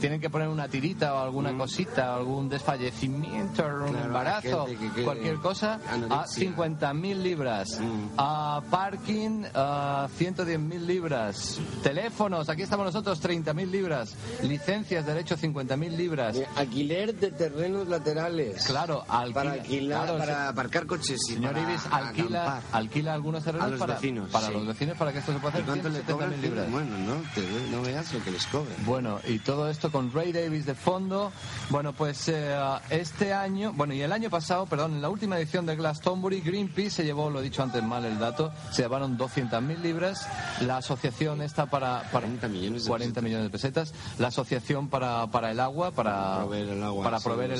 tienen 0.00 0.20
que 0.20 0.30
poner 0.30 0.48
una 0.48 0.68
tirita 0.68 1.14
o 1.14 1.18
alguna 1.18 1.56
cosita, 1.56 2.14
algún 2.14 2.48
desfallecimiento, 2.48 3.64
un 3.64 3.96
embarazo, 3.96 4.66
que- 4.66 5.02
cualquier 5.04 5.36
cosa, 5.36 5.80
a 5.88 5.94
anorexia. 5.94 6.50
50.000 6.50 7.22
libras. 7.22 7.78
Mm. 7.80 8.08
A 8.18 8.62
parking, 8.70 9.44
a 9.54 10.08
110.000 10.18 10.86
libras. 10.86 11.58
Teléfonos, 11.82 12.48
aquí 12.48 12.62
estamos 12.62 12.86
nosotros, 12.86 13.20
30.000 13.20 13.70
libras. 13.70 14.14
Licencias, 14.42 15.06
derecho, 15.06 15.36
50.000 15.36 15.96
libras. 15.96 16.36
Eh, 16.36 16.46
Alquiler 16.56 17.14
de 17.14 17.30
terrenos 17.30 17.88
laterales. 17.88 18.64
Claro, 18.66 19.04
alquila, 19.08 19.34
Para 19.34 19.52
alquilar, 19.52 20.02
claro, 20.04 20.18
para 20.18 20.48
aparcar 20.48 20.86
coches 20.86 21.20
y 21.28 21.34
Señor 21.34 21.52
para 21.52 21.62
Ibis 21.70 21.82
alquila, 21.90 22.42
acampar. 22.42 22.62
alquila 22.72 23.14
algunos 23.14 23.44
terrenos 23.44 23.66
A 23.66 23.70
los 23.70 23.78
para, 23.80 23.94
vecinos, 23.94 24.30
para 24.30 24.46
sí. 24.48 24.52
los 24.52 24.66
vecinos 24.66 24.96
para 24.96 25.12
que 25.12 25.18
esto 25.18 25.32
se 25.32 25.38
pueda 25.38 25.58
¿Y 25.58 25.62
hacer. 25.62 25.66
cuánto 25.66 25.88
le 25.88 26.02
170.000 26.04 26.12
cobran? 26.12 26.40
libras. 26.42 26.70
Bueno, 26.70 26.98
no, 26.98 27.14
te- 27.34 27.70
no 27.70 27.82
veas 27.82 28.12
lo 28.12 28.22
que 28.24 28.30
les 28.30 28.46
cobran. 28.46 28.74
Bueno, 28.84 29.18
y 29.26 29.31
todo 29.38 29.68
esto 29.68 29.92
con 29.92 30.12
Ray 30.12 30.32
Davis 30.32 30.66
de 30.66 30.74
fondo. 30.74 31.32
Bueno, 31.70 31.92
pues 31.92 32.28
eh, 32.28 32.56
este 32.90 33.32
año, 33.32 33.72
bueno, 33.74 33.94
y 33.94 34.00
el 34.02 34.12
año 34.12 34.30
pasado, 34.30 34.66
perdón, 34.66 34.94
en 34.94 35.02
la 35.02 35.08
última 35.08 35.38
edición 35.38 35.66
de 35.66 35.76
Glastonbury, 35.76 36.40
Greenpeace 36.40 36.90
se 36.90 37.04
llevó, 37.04 37.30
lo 37.30 37.40
he 37.40 37.42
dicho 37.42 37.62
antes 37.62 37.82
mal 37.82 38.04
el 38.04 38.18
dato, 38.18 38.52
se 38.70 38.82
llevaron 38.82 39.18
200.000 39.18 39.78
libras. 39.78 40.26
La 40.60 40.78
asociación 40.78 41.42
está 41.42 41.66
para, 41.66 42.02
para 42.10 42.22
40 42.26 42.48
millones 42.48 42.84
de 42.84 42.88
40 42.88 43.20
pesetas. 43.20 43.24
millones 43.24 43.44
de 43.44 43.50
pesetas. 43.50 43.94
La 44.18 44.28
asociación 44.28 44.88
para, 44.88 45.26
para 45.28 45.50
el 45.50 45.60
agua, 45.60 45.90
para, 45.90 46.12
Para 46.12 46.38
proveer 46.38 46.68
el 46.70 46.82
agua, 46.82 47.04
para 47.04 47.20
proveer 47.20 47.50
el 47.52 47.58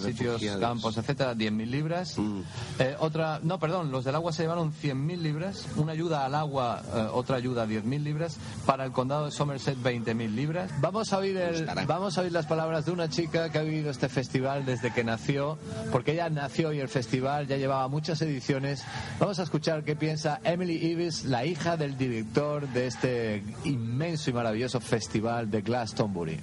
sitios, 0.00 0.34
refugiados. 0.34 0.60
campos, 0.60 0.96
etcétera, 0.96 1.34
10.000 1.34 1.66
libras. 1.66 2.18
Mm. 2.18 2.40
Eh, 2.78 2.96
otra, 2.98 3.40
no, 3.42 3.58
perdón, 3.58 3.90
los 3.90 4.04
del 4.04 4.14
agua 4.14 4.32
se 4.32 4.42
llevaron 4.42 4.72
100.000 4.72 5.18
libras, 5.18 5.66
una 5.76 5.92
ayuda 5.92 6.24
al 6.24 6.34
agua, 6.34 6.82
eh, 6.94 7.08
otra 7.12 7.36
ayuda 7.36 7.66
10.000 7.66 8.02
libras, 8.02 8.36
para 8.66 8.84
el 8.84 8.92
condado 8.92 9.26
de 9.26 9.30
Somerset 9.30 9.78
20.000 9.78 10.34
libras. 10.34 10.70
Vamos 10.80 11.11
a 11.12 11.18
oír 11.18 11.36
el, 11.36 11.54
Estará. 11.54 11.84
vamos 11.86 12.16
a 12.18 12.22
oír 12.22 12.32
las 12.32 12.46
palabras 12.46 12.84
de 12.84 12.92
una 12.92 13.08
chica 13.08 13.50
que 13.50 13.58
ha 13.58 13.62
vivido 13.62 13.90
este 13.90 14.08
festival 14.08 14.64
desde 14.64 14.92
que 14.92 15.04
nació, 15.04 15.58
porque 15.90 16.12
ella 16.12 16.30
nació 16.30 16.72
y 16.72 16.80
el 16.80 16.88
festival 16.88 17.46
ya 17.46 17.56
llevaba 17.56 17.88
muchas 17.88 18.20
ediciones. 18.22 18.84
Vamos 19.18 19.38
a 19.38 19.42
escuchar 19.42 19.84
qué 19.84 19.96
piensa 19.96 20.40
Emily 20.44 20.74
Ives, 20.74 21.24
la 21.24 21.44
hija 21.44 21.76
del 21.76 21.96
director 21.96 22.68
de 22.68 22.86
este 22.86 23.42
inmenso 23.64 24.30
y 24.30 24.32
maravilloso 24.32 24.80
festival 24.80 25.50
de 25.50 25.62
Glastonbury. 25.62 26.40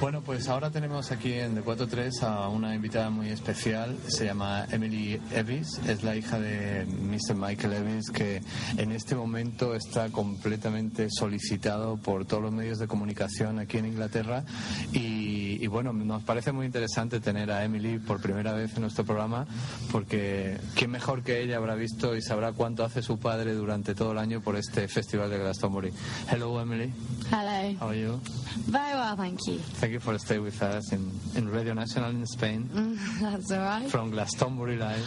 Bueno, 0.00 0.22
pues 0.22 0.48
ahora 0.48 0.70
tenemos 0.70 1.12
aquí 1.12 1.32
en 1.32 1.56
D43 1.56 2.24
a 2.24 2.48
una 2.48 2.74
invitada 2.74 3.10
muy 3.10 3.28
especial. 3.28 3.96
Se 4.08 4.26
llama 4.26 4.66
Emily 4.70 5.20
Evis. 5.32 5.80
Es 5.86 6.02
la 6.02 6.16
hija 6.16 6.38
de 6.38 6.84
Mr. 6.84 7.34
Michael 7.36 7.72
Evis, 7.72 8.10
que 8.10 8.42
en 8.76 8.92
este 8.92 9.14
momento 9.14 9.74
está 9.74 10.10
completamente 10.10 11.06
solicitado 11.10 11.96
por 11.96 12.26
todos 12.26 12.42
los 12.42 12.52
medios 12.52 12.78
de 12.80 12.88
comunicación 12.88 13.60
aquí 13.60 13.78
en 13.78 13.83
en 13.84 13.92
Inglaterra. 13.92 14.44
Y, 14.92 15.62
y 15.62 15.66
bueno, 15.66 15.92
nos 15.92 16.22
parece 16.22 16.52
muy 16.52 16.66
interesante 16.66 17.20
tener 17.20 17.50
a 17.50 17.64
Emily 17.64 17.98
por 17.98 18.20
primera 18.20 18.52
vez 18.52 18.74
en 18.74 18.82
nuestro 18.82 19.04
programa, 19.04 19.46
porque 19.92 20.58
quién 20.74 20.90
mejor 20.90 21.22
que 21.22 21.40
ella 21.42 21.56
habrá 21.56 21.74
visto 21.74 22.16
y 22.16 22.22
sabrá 22.22 22.52
cuánto 22.52 22.84
hace 22.84 23.02
su 23.02 23.18
padre 23.18 23.54
durante 23.54 23.94
todo 23.94 24.12
el 24.12 24.18
año 24.18 24.40
por 24.40 24.56
este 24.56 24.88
festival 24.88 25.30
de 25.30 25.38
Glastonbury. 25.38 25.92
Hello, 26.30 26.60
Emily. 26.60 26.92
Hello. 27.30 27.76
How 27.80 27.88
are 27.88 28.00
you? 28.00 28.20
Very 28.66 28.94
well, 28.94 29.16
thank 29.16 29.38
you. 29.46 29.58
Thank 29.80 29.92
you 29.94 30.00
for 30.00 30.16
staying 30.18 30.42
with 30.42 30.62
us 30.62 30.92
in, 30.92 31.10
in 31.36 31.50
Radio 31.50 31.74
Nacional 31.74 32.10
in 32.10 32.24
Spain 32.26 32.68
That's 33.20 33.50
all 33.50 33.58
right. 33.58 33.90
from 33.90 34.10
Glastonbury 34.10 34.76
Live. 34.76 35.04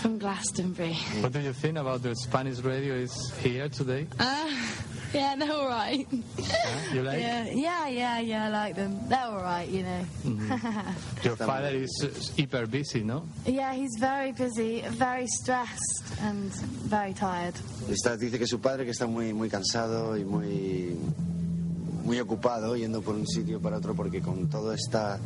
From 0.00 0.18
Glastonbury. 0.18 0.94
What 1.20 1.32
do 1.32 1.40
you 1.40 1.52
think 1.52 1.76
about 1.78 2.02
the 2.02 2.14
Spanish 2.14 2.58
radio 2.60 2.94
is 2.94 3.12
here 3.42 3.68
today? 3.68 4.06
Uh, 4.18 4.50
yeah, 5.14 5.34
they're 5.36 5.52
all 5.52 5.68
right. 5.68 6.06
Huh? 6.10 6.94
You 6.94 7.02
like? 7.02 7.20
Yeah, 7.20 7.44
yeah, 7.52 7.88
yeah, 7.88 8.20
yeah, 8.20 8.44
I 8.46 8.48
like 8.48 8.76
them. 8.76 8.98
They're 9.08 9.18
all 9.26 9.42
right, 9.42 9.68
you 9.68 9.82
know. 9.82 10.04
Your 11.22 11.36
father 11.36 11.68
is 11.68 11.90
uh, 12.04 12.08
hyper 12.40 12.66
busy, 12.66 13.02
no? 13.02 13.24
Yeah, 13.46 13.72
he's 13.74 13.96
very 13.98 14.32
busy, 14.32 14.82
very 14.90 15.26
stressed, 15.26 16.04
and 16.22 16.50
very 16.88 17.12
tired. 17.14 17.54
Está- 17.88 18.16
dice 18.16 18.38
que 18.38 18.46
su 18.46 18.58
padre 18.60 18.84
que 18.84 18.90
está 18.92 19.06
muy, 19.06 19.32
muy 19.32 19.48
cansado 19.48 20.16
y 20.16 20.24
muy 20.24 20.96
muy 22.04 22.20
ocupado 22.20 22.76
yendo 22.76 23.02
por 23.02 23.16
un 23.16 23.26
sitio 23.26 23.60
para 23.60 23.78
otro 23.78 23.92
porque 23.96 24.20
con 24.20 24.48
todo 24.48 24.72
esta 24.72 25.18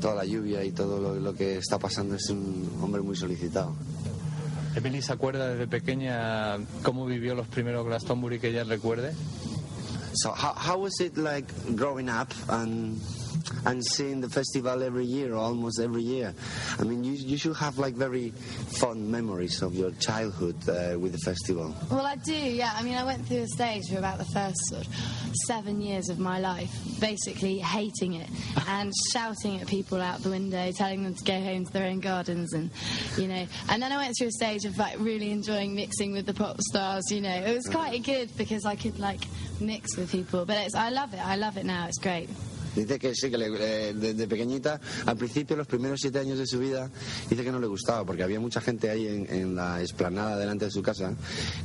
toda 0.00 0.16
la 0.16 0.24
lluvia 0.24 0.64
y 0.64 0.72
todo 0.72 0.98
lo, 1.00 1.14
lo 1.14 1.32
que 1.32 1.58
está 1.58 1.78
pasando 1.78 2.16
es 2.16 2.28
un 2.30 2.68
hombre 2.82 3.02
muy 3.02 3.14
solicitado. 3.14 3.72
Emily 4.76 5.02
se 5.02 5.12
acuerda 5.12 5.48
desde 5.48 5.66
pequeña 5.66 6.58
cómo 6.82 7.06
vivió 7.06 7.34
los 7.34 7.48
primeros 7.48 7.86
Glastonbury 7.86 8.38
que 8.38 8.48
ella 8.48 8.64
recuerde. 8.64 9.12
So 10.14 10.30
how, 10.30 10.54
how 10.54 10.78
was 10.78 11.00
it 11.00 11.16
like 11.16 11.46
growing 11.76 12.08
up 12.08 12.28
and 12.48 13.00
and 13.66 13.84
seeing 13.84 14.20
the 14.20 14.28
festival 14.28 14.82
every 14.82 15.04
year 15.04 15.34
or 15.34 15.38
almost 15.38 15.80
every 15.80 16.02
year? 16.02 16.34
I 16.78 16.84
mean, 16.84 17.04
you 17.04 17.12
you 17.12 17.36
should 17.36 17.56
have 17.56 17.78
like 17.78 17.94
very 17.94 18.30
fond 18.78 19.08
memories 19.10 19.62
of 19.62 19.74
your 19.74 19.90
childhood 19.92 20.56
uh, 20.68 20.98
with 20.98 21.12
the 21.12 21.18
festival. 21.18 21.74
Well, 21.90 22.06
I 22.06 22.16
do, 22.16 22.34
yeah. 22.34 22.72
I 22.74 22.82
mean, 22.82 22.96
I 22.96 23.04
went 23.04 23.26
through 23.26 23.42
a 23.42 23.46
stage 23.48 23.88
for 23.90 23.98
about 23.98 24.18
the 24.18 24.24
first 24.26 24.58
sort 24.68 24.86
of 24.86 24.94
seven 25.46 25.80
years 25.80 26.08
of 26.08 26.18
my 26.18 26.38
life, 26.38 26.70
basically 27.00 27.58
hating 27.58 28.14
it 28.14 28.28
and 28.66 28.92
shouting 29.12 29.60
at 29.60 29.66
people 29.66 30.00
out 30.00 30.20
the 30.22 30.30
window, 30.30 30.70
telling 30.72 31.02
them 31.04 31.14
to 31.14 31.24
go 31.24 31.40
home 31.40 31.64
to 31.64 31.72
their 31.72 31.86
own 31.86 32.00
gardens, 32.00 32.52
and 32.52 32.70
you 33.16 33.28
know. 33.28 33.46
And 33.68 33.82
then 33.82 33.92
I 33.92 33.96
went 33.96 34.14
through 34.18 34.28
a 34.28 34.32
stage 34.32 34.64
of 34.64 34.76
like 34.78 34.98
really 34.98 35.30
enjoying 35.30 35.74
mixing 35.74 36.12
with 36.12 36.26
the 36.26 36.34
pop 36.34 36.60
stars. 36.60 37.04
You 37.10 37.20
know, 37.20 37.34
it 37.34 37.54
was 37.54 37.66
quite 37.66 38.02
good 38.02 38.36
because 38.36 38.64
I 38.64 38.76
could 38.76 38.98
like 38.98 39.24
mix 39.60 39.96
with 39.96 40.10
people. 40.10 40.44
But 40.44 40.58
it's, 40.58 40.74
I 40.74 40.90
love 40.90 41.14
it. 41.14 41.24
I 41.24 41.36
love 41.36 41.56
it 41.56 41.64
now. 41.64 41.86
It's 41.86 41.98
great. 41.98 42.28
Dice 42.78 42.98
que 42.98 43.14
sí, 43.14 43.30
que 43.30 43.38
le- 43.38 43.48
eh, 43.90 43.94
desde 43.94 44.26
pequeñita, 44.28 44.80
al 45.06 45.16
principio, 45.16 45.56
los 45.56 45.66
primeros 45.66 45.98
siete 46.00 46.18
años 46.20 46.38
de 46.38 46.46
su 46.46 46.58
vida, 46.58 46.90
dice 47.28 47.42
que 47.44 47.50
no 47.52 47.58
le 47.60 47.66
gustaba 47.66 48.04
porque 48.04 48.22
había 48.22 48.40
mucha 48.40 48.60
gente 48.60 48.88
ahí 48.90 49.06
en, 49.06 49.26
en 49.32 49.54
la 49.56 49.80
explanada 49.80 50.36
delante 50.38 50.66
de 50.66 50.70
su 50.70 50.82
casa, 50.82 51.14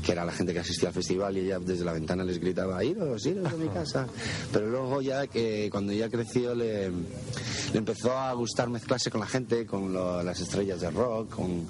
que 0.03 0.11
era 0.11 0.25
la 0.25 0.31
gente 0.31 0.53
que 0.53 0.59
asistía 0.59 0.89
al 0.89 0.95
festival 0.95 1.37
y 1.37 1.41
ella 1.41 1.59
desde 1.59 1.85
la 1.85 1.93
ventana 1.93 2.23
les 2.23 2.39
gritaba, 2.39 2.83
iros, 2.83 3.25
iros 3.25 3.51
de 3.51 3.57
mi 3.57 3.69
casa. 3.69 4.07
Pero 4.51 4.69
luego 4.69 5.01
ya 5.01 5.27
que 5.27 5.69
cuando 5.71 5.93
ya 5.93 6.09
creció 6.09 6.55
le, 6.55 6.89
le 6.89 7.77
empezó 7.77 8.17
a 8.17 8.33
gustar 8.33 8.69
mezclarse 8.69 9.09
con 9.11 9.21
la 9.21 9.27
gente, 9.27 9.65
con 9.65 9.93
lo- 9.93 10.23
las 10.23 10.39
estrellas 10.41 10.81
de 10.81 10.89
rock, 10.91 11.35
con, 11.35 11.65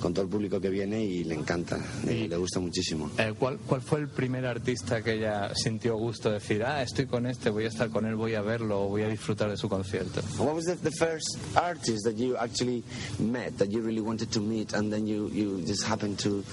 con 0.00 0.12
todo 0.14 0.24
el 0.24 0.30
público 0.30 0.60
que 0.60 0.68
viene 0.70 1.02
y 1.04 1.24
le 1.24 1.34
encanta, 1.34 1.78
y 2.08 2.28
le 2.28 2.36
gusta 2.36 2.60
muchísimo. 2.60 3.10
Eh, 3.18 3.34
¿cuál, 3.38 3.58
¿Cuál 3.66 3.80
fue 3.82 4.00
el 4.00 4.08
primer 4.08 4.46
artista 4.46 5.02
que 5.02 5.14
ella 5.14 5.52
sintió 5.54 5.96
gusto 5.96 6.28
de 6.28 6.34
decir, 6.34 6.62
ah, 6.64 6.82
estoy 6.82 7.06
con 7.06 7.26
este, 7.26 7.50
voy 7.50 7.64
a 7.64 7.68
estar 7.68 7.88
con 7.90 8.04
él, 8.06 8.14
voy 8.14 8.34
a 8.34 8.42
verlo, 8.42 8.83
voy 8.88 9.02
a 9.02 9.08
disfrutar 9.08 9.48
de 9.50 9.56
su 9.56 9.68
concierto? 9.68 10.22
What 10.38 10.54
was 10.54 10.64
the, 10.66 10.74
the 10.74 10.92
first 10.92 11.38
artist 11.56 12.04
that 12.04 12.16
you 12.16 12.36
actually 12.36 12.82
met 13.18 13.58
that 13.58 13.70
you 13.70 13.80
really 13.82 14.00
wanted 14.00 14.30
to 14.32 14.40
meet, 14.40 14.72
and 14.72 14.92
then 14.92 15.06
you, 15.06 15.28
you 15.32 15.62
just 15.66 15.84
happened 15.84 16.18
to 16.20 16.44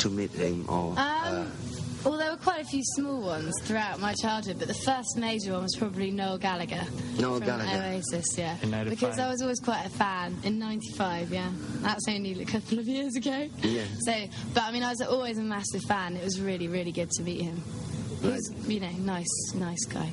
to 0.00 0.08
meet 0.10 0.30
him? 0.32 0.64
Or 0.68 0.94
uh, 0.96 1.42
Um, 1.42 1.52
well, 2.04 2.16
there 2.16 2.30
were 2.30 2.36
quite 2.36 2.62
a 2.62 2.64
few 2.64 2.82
small 2.96 3.20
ones 3.20 3.52
throughout 3.64 3.98
my 3.98 4.14
childhood, 4.14 4.58
but 4.58 4.68
the 4.68 4.74
first 4.74 5.16
major 5.16 5.52
one 5.52 5.62
was 5.62 5.74
probably 5.76 6.12
Noel 6.12 6.38
Gallagher. 6.38 6.84
Noel 7.18 7.38
from 7.38 7.46
Gallagher. 7.46 7.96
Oasis, 7.96 8.38
yeah. 8.38 8.56
In 8.62 8.88
Because 8.88 9.18
I 9.18 9.28
was 9.28 9.42
always 9.42 9.58
quite 9.58 9.84
a 9.84 9.90
fan 9.90 10.36
in 10.44 10.58
'95. 10.58 11.32
Yeah, 11.32 11.50
that's 11.80 12.06
only 12.08 12.40
a 12.40 12.46
couple 12.46 12.78
of 12.78 12.86
years 12.86 13.16
ago. 13.16 13.48
Yeah. 13.62 13.82
So, 14.06 14.14
but 14.54 14.62
I 14.62 14.70
mean, 14.72 14.84
I 14.84 14.90
was 14.90 15.00
always 15.02 15.38
a 15.38 15.42
massive 15.42 15.82
fan. 15.82 16.16
It 16.16 16.24
was 16.24 16.40
really, 16.40 16.68
really 16.68 16.92
good 16.92 17.10
to 17.10 17.22
meet 17.22 17.42
him. 17.42 17.62
He's, 18.22 18.50
you 18.66 18.80
know, 18.80 18.90
nice, 19.04 19.54
nice 19.54 19.86
guy. 19.88 20.10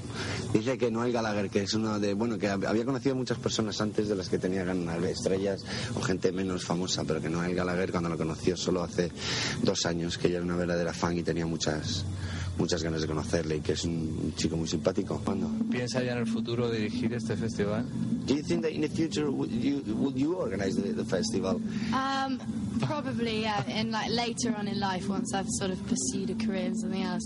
dice 0.54 0.78
que 0.78 0.92
Noel 0.92 1.12
Gallagher, 1.12 1.50
que 1.50 1.64
es 1.64 1.74
uno 1.74 2.00
de 2.00 2.14
bueno, 2.14 2.38
que 2.38 2.48
hab- 2.50 2.68
había 2.68 2.86
conocido 2.86 3.16
muchas 3.16 3.38
personas 3.40 3.82
antes 3.82 4.08
de 4.08 4.16
las 4.16 4.30
que 4.30 4.38
tenían 4.38 4.88
estrellas 5.06 5.64
o 5.96 6.02
gente 6.02 6.32
menos 6.32 6.64
famosa, 6.64 7.04
pero 7.04 7.20
que 7.22 7.30
Noel 7.30 7.56
Gallagher 7.56 7.92
cuando 7.92 8.10
lo 8.10 8.18
conoció 8.18 8.56
solo 8.56 8.84
hace 8.84 9.12
dos 9.64 9.86
años, 9.86 10.18
que 10.18 10.28
ella 10.28 10.38
era 10.38 10.46
una 10.46 10.56
verdadera 10.56 10.94
fan 10.94 11.18
y 11.18 11.24
tenía 11.24 11.46
muchas 11.46 12.06
muchas 12.58 12.82
ganas 12.84 13.02
de 13.02 13.08
conocerle 13.08 13.58
y 13.58 13.60
que 13.62 13.74
es 13.74 13.84
un 13.86 14.34
chico 14.36 14.56
muy 14.58 14.68
simpático. 14.68 15.20
¿Cuándo? 15.24 15.50
¿Piensa 15.70 16.04
ya 16.04 16.14
en 16.14 16.20
el 16.20 16.28
futuro 16.28 16.70
dirigir 16.72 17.14
este 17.14 17.36
festival? 17.36 17.86
Do 18.26 18.34
you 18.34 18.42
think 18.42 18.64
that 18.64 18.72
in 18.72 18.82
the 18.82 18.90
future 18.90 19.30
would 19.30 19.52
you 19.52 19.82
would 19.96 20.16
you 20.18 20.36
organize 20.36 20.76
the, 20.76 20.94
the 20.94 21.06
festival? 21.06 21.62
Um, 21.94 22.40
probably, 22.82 23.42
yeah, 23.44 23.64
in 23.68 23.92
like 23.92 24.10
later 24.10 24.56
on 24.58 24.68
in 24.68 24.80
life, 24.80 25.08
once 25.08 25.34
I've 25.34 25.46
sort 25.60 25.72
of 25.72 25.80
pursued 25.88 26.30
a 26.32 26.36
career 26.46 26.66
in 26.66 26.76
something 26.76 27.04
else. 27.04 27.24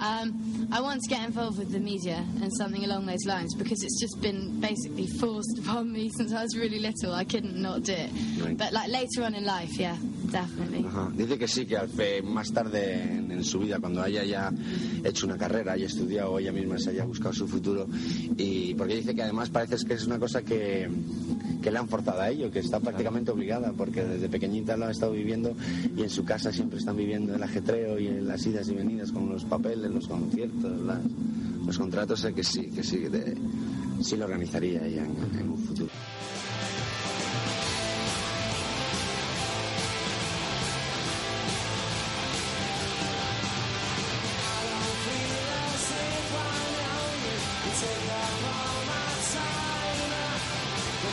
Um, 0.00 0.68
I 0.72 0.80
want 0.80 1.02
to 1.02 1.08
get 1.08 1.24
involved 1.26 1.58
with 1.58 1.70
the 1.70 1.80
media 1.80 2.24
and 2.42 2.50
something 2.56 2.84
along 2.84 3.06
those 3.06 3.24
lines 3.26 3.54
because 3.54 3.82
it's 3.82 4.00
just 4.00 4.20
been 4.22 4.58
basically 4.60 5.06
forced 5.06 5.58
upon 5.62 5.92
me 5.92 6.08
since 6.16 6.32
I 6.32 6.42
was 6.42 6.56
really 6.56 6.78
little. 6.78 7.12
I 7.14 7.24
couldn't 7.24 7.56
not 7.60 7.82
do 7.82 7.92
it. 7.92 8.10
Right. 8.42 8.56
But 8.56 8.72
like 8.72 8.88
later 8.88 9.24
on 9.24 9.34
in 9.34 9.44
life, 9.44 9.76
yeah, 9.78 9.96
definitely. 10.30 10.84
Dice 11.16 11.38
que 11.38 11.46
sí, 11.46 11.66
que 11.66 11.76
al- 11.76 11.90
eh, 11.98 12.22
más 12.22 12.52
tarde 12.52 13.02
en, 13.02 13.30
en 13.30 13.44
su 13.44 13.58
vida, 13.58 13.78
cuando 13.80 14.02
haya 14.02 14.24
ya 14.24 14.50
hecho 15.04 15.26
una 15.26 15.36
carrera, 15.36 15.72
haya 15.72 15.86
estudiado, 15.86 16.38
ella 16.38 16.52
misma 16.52 16.78
se 16.78 16.90
haya 16.90 17.04
buscado 17.04 17.32
su 17.32 17.48
futuro, 17.48 17.86
y 18.36 18.74
porque 18.74 18.96
dice 18.96 19.14
que 19.14 19.22
además 19.22 19.50
parece 19.50 19.84
que 19.86 19.94
es 19.94 20.06
una 20.06 20.18
cosa 20.18 20.42
que, 20.42 20.88
que 21.62 21.70
le 21.70 21.78
han 21.78 21.88
forzado 21.88 22.20
a 22.20 22.30
ello, 22.30 22.50
que 22.50 22.60
está 22.60 22.80
prácticamente 22.80 23.30
obligada, 23.30 23.72
porque 23.72 24.04
desde 24.04 24.28
pequeñita 24.28 24.76
lo 24.76 24.86
ha 24.86 24.90
estado 24.90 25.12
viviendo 25.12 25.54
y 25.96 26.02
en 26.02 26.10
su 26.10 26.24
casa 26.24 26.52
siempre 26.52 26.78
están 26.78 26.96
viviendo 26.96 27.34
el 27.34 27.42
ajetreo 27.42 27.98
y 27.98 28.20
las 28.20 28.44
idas 28.46 28.68
y 28.68 28.74
venidas 28.74 29.12
con 29.12 29.28
los 29.28 29.44
papeles, 29.44 29.90
los 29.90 30.08
conciertos, 30.08 30.72
los 31.66 31.78
contratos, 31.78 32.26
que 32.34 32.44
sí, 32.44 32.70
que 32.70 32.82
sí, 32.82 33.04
sí 34.02 34.16
lo 34.16 34.24
organizaría 34.24 34.84
ella 34.84 35.04
en 35.04 35.48
un 35.50 35.58
futuro. 35.58 35.90
The 47.80 47.86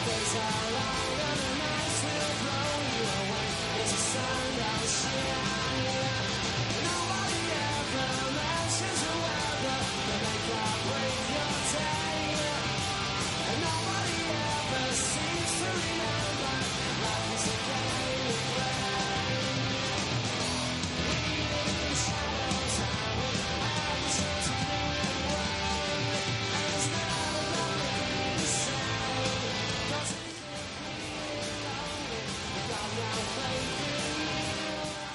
days 0.05 0.33
are 0.35 0.65
long 0.73 1.13
and 1.21 1.39
the 1.39 1.53
nights 1.61 1.99
will 2.03 2.33
blow 2.41 2.73
you 2.89 3.05
away. 3.21 3.83
A 3.83 3.87
sun. 3.87 4.54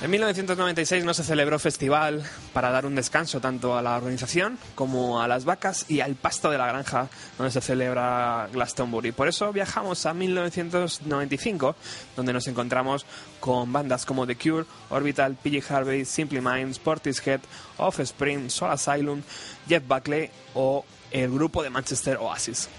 En 0.02 0.10
1996 0.10 1.04
no 1.04 1.12
se 1.12 1.22
celebró 1.22 1.58
festival 1.58 2.24
para 2.54 2.70
dar 2.70 2.86
un 2.86 2.94
descanso 2.94 3.38
tanto 3.38 3.76
a 3.76 3.82
la 3.82 3.98
organización 3.98 4.58
como 4.74 5.20
a 5.20 5.28
las 5.28 5.44
vacas 5.44 5.84
y 5.90 6.00
al 6.00 6.14
pasto 6.14 6.50
de 6.50 6.56
la 6.56 6.66
granja 6.68 7.10
donde 7.36 7.52
se 7.52 7.60
celebra 7.60 8.48
Glastonbury. 8.50 9.12
Por 9.12 9.28
eso 9.28 9.52
viajamos 9.52 10.06
a 10.06 10.14
1995, 10.14 11.76
donde 12.16 12.32
nos 12.32 12.48
encontramos 12.48 13.04
con 13.40 13.74
bandas 13.74 14.06
como 14.06 14.26
The 14.26 14.36
Cure, 14.36 14.64
Orbital, 14.88 15.36
PG 15.36 15.70
Harvey, 15.70 16.06
Simply 16.06 16.40
Minds, 16.40 16.78
Portishead, 16.78 17.40
Offspring, 17.76 18.48
Soul 18.48 18.70
Asylum, 18.70 19.20
Jeff 19.68 19.86
Buckley 19.86 20.30
o 20.54 20.82
el 21.10 21.30
grupo 21.30 21.62
de 21.62 21.68
Manchester 21.68 22.16
Oasis. 22.16 22.70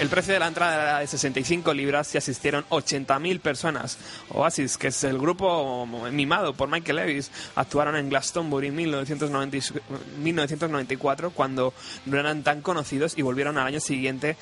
El 0.00 0.08
precio 0.08 0.32
de 0.32 0.38
la 0.38 0.46
entrada 0.46 0.74
era 0.74 1.00
de 1.00 1.08
65 1.08 1.74
libras 1.74 2.14
y 2.14 2.18
asistieron 2.18 2.64
80.000 2.70 3.40
personas. 3.40 3.98
Oasis, 4.30 4.78
que 4.78 4.86
es 4.88 5.02
el 5.02 5.18
grupo 5.18 5.86
mimado 6.12 6.54
por 6.54 6.70
Michael 6.70 6.98
Levis, 6.98 7.32
actuaron 7.56 7.96
en 7.96 8.08
Glastonbury 8.08 8.68
en 8.68 8.76
1994 8.76 11.32
cuando 11.32 11.74
no 12.06 12.16
eran 12.16 12.44
tan 12.44 12.62
conocidos 12.62 13.18
y 13.18 13.22
volvieron 13.22 13.58
al 13.58 13.66
año 13.66 13.80
siguiente 13.80 14.36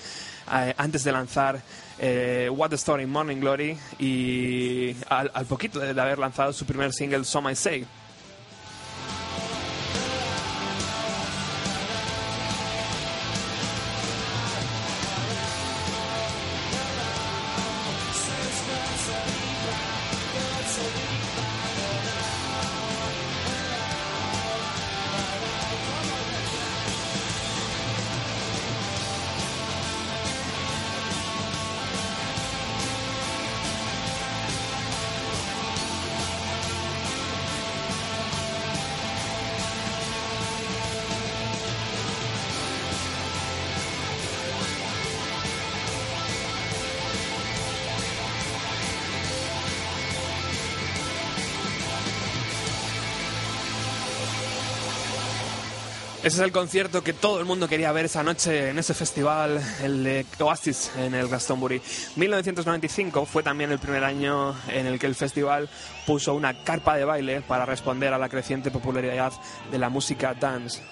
eh, 0.52 0.74
antes 0.76 1.04
de 1.04 1.12
lanzar 1.12 1.62
eh, 2.00 2.50
What 2.52 2.68
the 2.68 2.76
Story 2.76 3.06
Morning 3.06 3.38
Glory 3.38 3.78
y 3.98 4.94
al, 5.08 5.30
al 5.32 5.46
poquito 5.46 5.80
de 5.80 5.98
haber 5.98 6.18
lanzado 6.18 6.52
su 6.52 6.66
primer 6.66 6.92
single 6.92 7.24
So 7.24 7.50
I 7.50 7.56
Say. 7.56 7.86
Ese 56.26 56.38
es 56.38 56.42
el 56.42 56.50
concierto 56.50 57.04
que 57.04 57.12
todo 57.12 57.38
el 57.38 57.44
mundo 57.44 57.68
quería 57.68 57.92
ver 57.92 58.06
esa 58.06 58.24
noche 58.24 58.70
en 58.70 58.78
ese 58.80 58.94
festival, 58.94 59.60
el 59.80 60.02
de 60.02 60.26
Oasis 60.40 60.90
en 60.98 61.14
el 61.14 61.28
Glastonbury. 61.28 61.80
1995 62.16 63.26
fue 63.26 63.44
también 63.44 63.70
el 63.70 63.78
primer 63.78 64.02
año 64.02 64.52
en 64.66 64.86
el 64.86 64.98
que 64.98 65.06
el 65.06 65.14
festival 65.14 65.68
puso 66.04 66.34
una 66.34 66.64
carpa 66.64 66.96
de 66.96 67.04
baile 67.04 67.42
para 67.42 67.64
responder 67.64 68.12
a 68.12 68.18
la 68.18 68.28
creciente 68.28 68.72
popularidad 68.72 69.32
de 69.70 69.78
la 69.78 69.88
música 69.88 70.34
dance. 70.34 70.82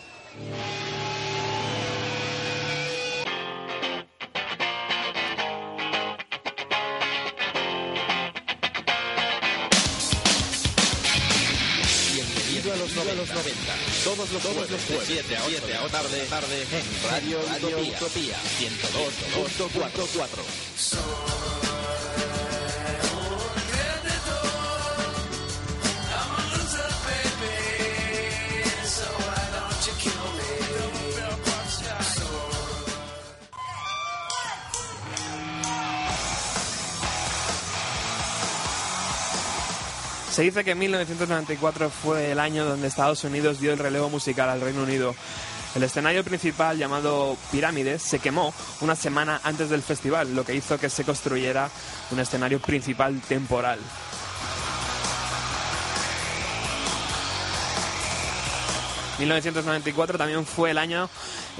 De 14.89 14.99
7 15.07 15.37
a 15.37 15.45
8 15.45 15.67
de 15.67 15.75
la 15.75 15.87
tarde, 15.89 16.27
tarde 16.27 16.63
en 16.63 17.11
Radio, 17.11 17.39
Utopía, 17.39 18.37
102.4. 18.59 21.44
Se 40.35 40.43
dice 40.43 40.65
que 40.65 40.75
1994 40.75 41.91
fue 41.91 42.33
el 42.33 42.41
año 42.41 42.65
donde 42.65 42.89
Estados 42.89 43.23
Unidos 43.23 43.61
dio 43.61 43.73
el 43.73 43.79
relevo 43.79 44.11
musical 44.11 44.49
al 44.51 44.61
Reino 44.61 44.83
Unido. 44.83 45.15
El 45.77 45.85
escenario 45.85 46.25
principal, 46.25 46.77
llamado 46.77 47.37
Pirámides, 47.53 48.03
se 48.03 48.19
quemó 48.19 48.53
una 48.81 48.97
semana 48.97 49.41
antes 49.45 49.71
del 49.71 49.81
festival, 49.81 50.35
lo 50.35 50.45
que 50.45 50.57
hizo 50.57 50.77
que 50.77 50.91
se 50.91 51.05
construyera 51.05 51.71
un 52.11 52.19
escenario 52.19 52.59
principal 52.59 53.21
temporal. 53.21 53.79
...1994 59.21 60.19
también 60.19 60.45
fue 60.45 60.73
el 60.73 60.79
año 60.79 61.09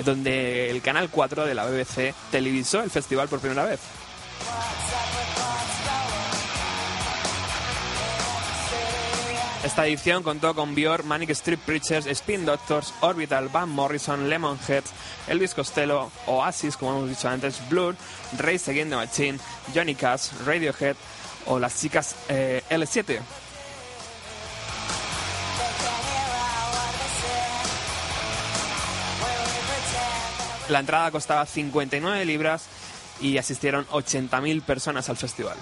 donde 0.05 0.69
el 0.73 0.83
Canal 0.83 1.11
4 1.11 1.47
de 1.47 1.55
la 1.55 1.65
BBC 1.65 2.13
televisó 2.33 2.83
el 2.83 2.91
festival 2.91 3.29
por 3.29 3.39
primera 3.39 3.65
vez. 3.65 3.79
Esta 9.65 9.87
edición 9.87 10.23
contó 10.23 10.55
con 10.55 10.75
Björk, 10.75 11.05
Manic 11.05 11.31
Street 11.31 11.59
Preachers, 11.65 12.05
Spin 12.05 12.45
Doctors, 12.45 12.93
Orbital, 13.01 13.49
Van 13.49 13.71
Morrison, 13.71 14.29
Lemonhead, 14.29 14.85
Elvis 15.27 15.55
Costello, 15.55 16.11
Oasis, 16.27 16.77
como 16.77 16.99
hemos 16.99 17.09
dicho 17.09 17.31
antes, 17.31 17.67
Blur, 17.71 17.97
Race 18.37 18.71
Against 18.71 18.91
the 18.91 18.97
Machine, 18.97 19.39
Johnny 19.75 19.95
Cash, 19.95 20.33
Radiohead 20.45 20.97
o 21.47 21.59
las 21.59 21.81
chicas 21.81 22.15
eh, 22.29 22.63
L7. 22.69 23.21
La 30.69 30.81
entrada 30.81 31.11
costaba 31.11 31.47
59 31.47 32.23
libras 32.27 32.67
y 33.19 33.39
asistieron 33.39 33.87
80.000 33.87 34.63
personas 34.63 35.09
al 35.09 35.17
festival. 35.17 35.57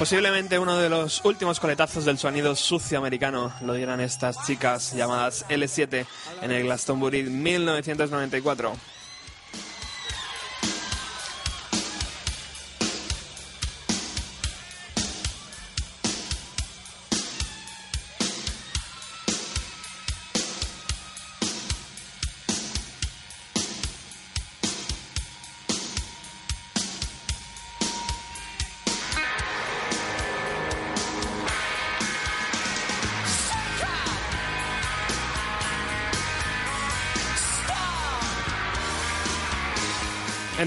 Posiblemente 0.00 0.58
uno 0.58 0.78
de 0.78 0.88
los 0.88 1.22
últimos 1.26 1.60
coletazos 1.60 2.06
del 2.06 2.16
sonido 2.16 2.56
sucio 2.56 2.96
americano 2.96 3.52
lo 3.60 3.74
dieran 3.74 4.00
estas 4.00 4.46
chicas 4.46 4.94
llamadas 4.94 5.44
L7 5.50 6.06
en 6.40 6.50
el 6.50 6.62
Glastonbury 6.62 7.24
1994. 7.24 8.72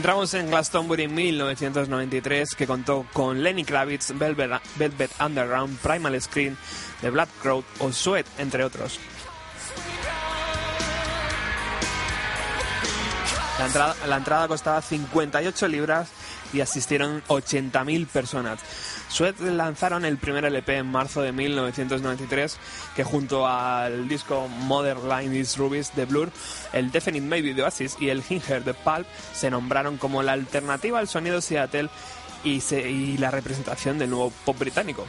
Entramos 0.03 0.33
en 0.33 0.49
Glastonbury 0.49 1.07
1993, 1.07 2.55
que 2.55 2.67
contó 2.67 3.05
con 3.13 3.41
Lenny 3.41 3.63
Kravitz, 3.63 4.11
Velvet, 4.17 5.11
Underground, 5.21 5.77
Primal 5.77 6.21
Screen, 6.21 6.57
The 6.99 7.09
Black 7.09 7.29
Crowd 7.41 7.63
o 7.79 7.89
Sweat, 7.89 8.25
entre 8.37 8.65
otros. 8.65 8.99
La 13.57 13.65
entrada, 13.65 13.95
la 14.05 14.17
entrada 14.17 14.49
costaba 14.49 14.81
58 14.81 15.69
libras 15.69 16.09
y 16.51 16.59
asistieron 16.59 17.23
80.000 17.29 18.05
personas. 18.07 18.59
Sweat 19.13 19.39
lanzaron 19.41 20.05
el 20.05 20.17
primer 20.17 20.43
LP 20.45 20.77
en 20.77 20.87
marzo 20.87 21.21
de 21.21 21.31
1993, 21.31 22.57
que 22.95 23.03
junto 23.03 23.47
al 23.47 24.07
disco 24.07 24.47
Modern 24.47 25.07
Line 25.07 25.37
is 25.37 25.55
Rubies 25.57 25.95
de 25.95 26.05
Blur, 26.05 26.31
el 26.73 26.91
Definite 26.91 27.25
Maybe 27.25 27.53
de 27.53 27.61
Oasis 27.61 27.95
y 27.99 28.09
el 28.09 28.23
Hinger 28.27 28.63
de 28.63 28.73
Pulp 28.73 29.05
se 29.33 29.51
nombraron 29.51 29.97
como 29.97 30.23
la 30.23 30.31
alternativa 30.31 30.97
al 30.97 31.07
sonido 31.07 31.41
Seattle 31.41 31.89
y, 32.43 32.61
se- 32.61 32.89
y 32.89 33.17
la 33.17 33.29
representación 33.29 33.99
del 33.99 34.09
nuevo 34.09 34.31
pop 34.45 34.57
británico. 34.57 35.05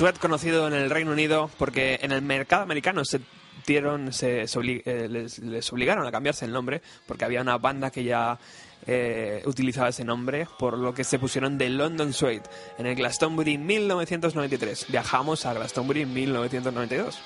Sweat 0.00 0.18
conocido 0.18 0.66
en 0.66 0.72
el 0.72 0.88
Reino 0.88 1.12
Unido 1.12 1.50
porque 1.58 1.98
en 2.00 2.10
el 2.10 2.22
mercado 2.22 2.62
americano 2.62 3.04
se 3.04 3.20
dieron, 3.66 4.14
se, 4.14 4.48
se 4.48 4.58
eh, 4.86 5.08
les, 5.10 5.40
les 5.40 5.70
obligaron 5.74 6.06
a 6.06 6.10
cambiarse 6.10 6.46
el 6.46 6.52
nombre 6.52 6.80
porque 7.06 7.26
había 7.26 7.42
una 7.42 7.58
banda 7.58 7.90
que 7.90 8.02
ya 8.02 8.38
eh, 8.86 9.42
utilizaba 9.44 9.90
ese 9.90 10.02
nombre, 10.06 10.46
por 10.58 10.78
lo 10.78 10.94
que 10.94 11.04
se 11.04 11.18
pusieron 11.18 11.58
de 11.58 11.68
London 11.68 12.14
Sweat 12.14 12.48
en 12.78 12.86
el 12.86 12.94
Glastonbury 12.94 13.58
1993. 13.58 14.86
Viajamos 14.88 15.44
a 15.44 15.52
Glastonbury 15.52 16.06
1992. 16.06 17.18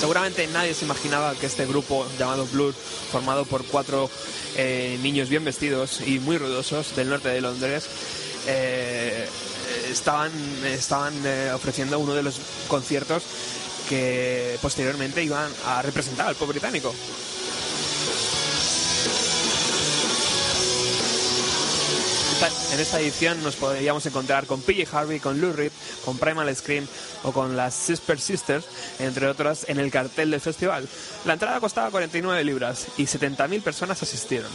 Seguramente 0.00 0.46
nadie 0.46 0.72
se 0.72 0.86
imaginaba 0.86 1.34
que 1.34 1.44
este 1.44 1.66
grupo 1.66 2.06
llamado 2.18 2.46
Blur, 2.46 2.72
formado 2.72 3.44
por 3.44 3.66
cuatro 3.66 4.08
eh, 4.56 4.98
niños 5.02 5.28
bien 5.28 5.44
vestidos 5.44 6.00
y 6.00 6.18
muy 6.18 6.38
ruidosos 6.38 6.96
del 6.96 7.10
norte 7.10 7.28
de 7.28 7.42
Londres, 7.42 7.86
eh, 8.46 9.28
estaban, 9.90 10.32
estaban 10.64 11.12
eh, 11.26 11.52
ofreciendo 11.54 11.98
uno 11.98 12.14
de 12.14 12.22
los 12.22 12.40
conciertos 12.66 13.24
que 13.90 14.56
posteriormente 14.62 15.22
iban 15.22 15.52
a 15.66 15.82
representar 15.82 16.28
al 16.28 16.34
pop 16.34 16.48
británico. 16.48 16.94
En 22.46 22.80
esta 22.80 22.98
edición 22.98 23.42
nos 23.42 23.56
podríamos 23.56 24.06
encontrar 24.06 24.46
con 24.46 24.62
PJ 24.62 24.96
Harvey, 24.96 25.20
con 25.20 25.40
Lou 25.40 25.52
Reed, 25.52 25.72
con 26.06 26.16
Primal 26.16 26.54
Scream 26.56 26.86
o 27.22 27.32
con 27.32 27.54
las 27.54 27.74
Sister 27.74 28.18
Sisters, 28.18 28.64
entre 28.98 29.26
otras, 29.26 29.66
en 29.68 29.78
el 29.78 29.90
cartel 29.90 30.30
del 30.30 30.40
festival. 30.40 30.88
La 31.26 31.34
entrada 31.34 31.60
costaba 31.60 31.90
49 31.90 32.42
libras 32.44 32.86
y 32.96 33.02
70.000 33.02 33.62
personas 33.62 34.02
asistieron. 34.02 34.50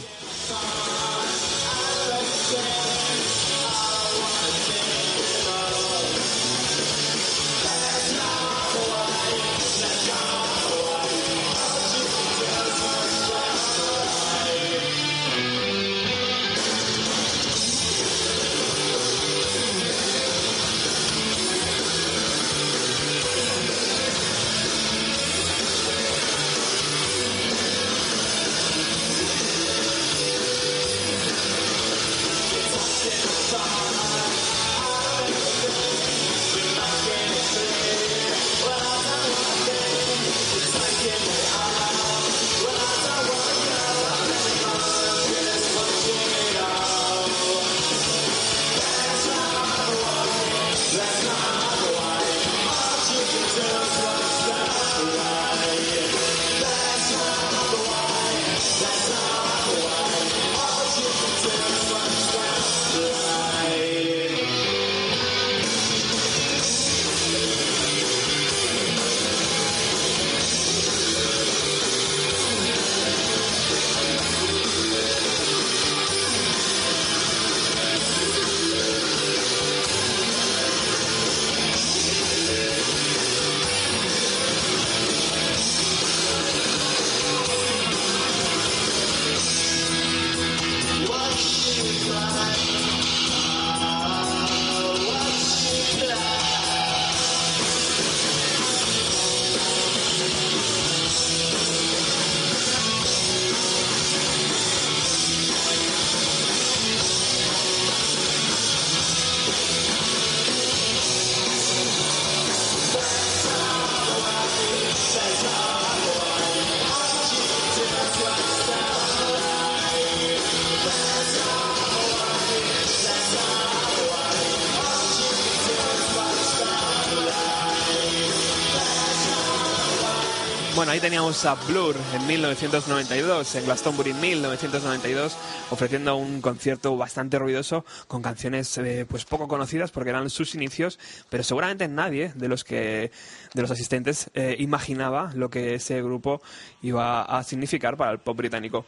Bueno, 130.76 130.92
ahí 130.92 131.00
teníamos 131.00 131.42
a 131.46 131.54
Blur 131.54 131.96
en 132.12 132.26
1992, 132.26 133.54
en 133.54 133.64
Glastonbury 133.64 134.12
1992, 134.12 135.34
ofreciendo 135.70 136.16
un 136.16 136.42
concierto 136.42 136.94
bastante 136.98 137.38
ruidoso 137.38 137.86
con 138.08 138.20
canciones 138.20 138.76
eh, 138.76 139.06
pues 139.08 139.24
poco 139.24 139.48
conocidas 139.48 139.90
porque 139.90 140.10
eran 140.10 140.28
sus 140.28 140.54
inicios, 140.54 140.98
pero 141.30 141.42
seguramente 141.44 141.88
nadie 141.88 142.30
de 142.34 142.48
los 142.48 142.62
que 142.62 143.10
de 143.54 143.62
los 143.62 143.70
asistentes 143.70 144.30
eh, 144.34 144.54
imaginaba 144.58 145.32
lo 145.34 145.48
que 145.48 145.76
ese 145.76 146.02
grupo 146.02 146.42
iba 146.82 147.22
a 147.22 147.42
significar 147.42 147.96
para 147.96 148.12
el 148.12 148.18
pop 148.18 148.36
británico. 148.36 148.84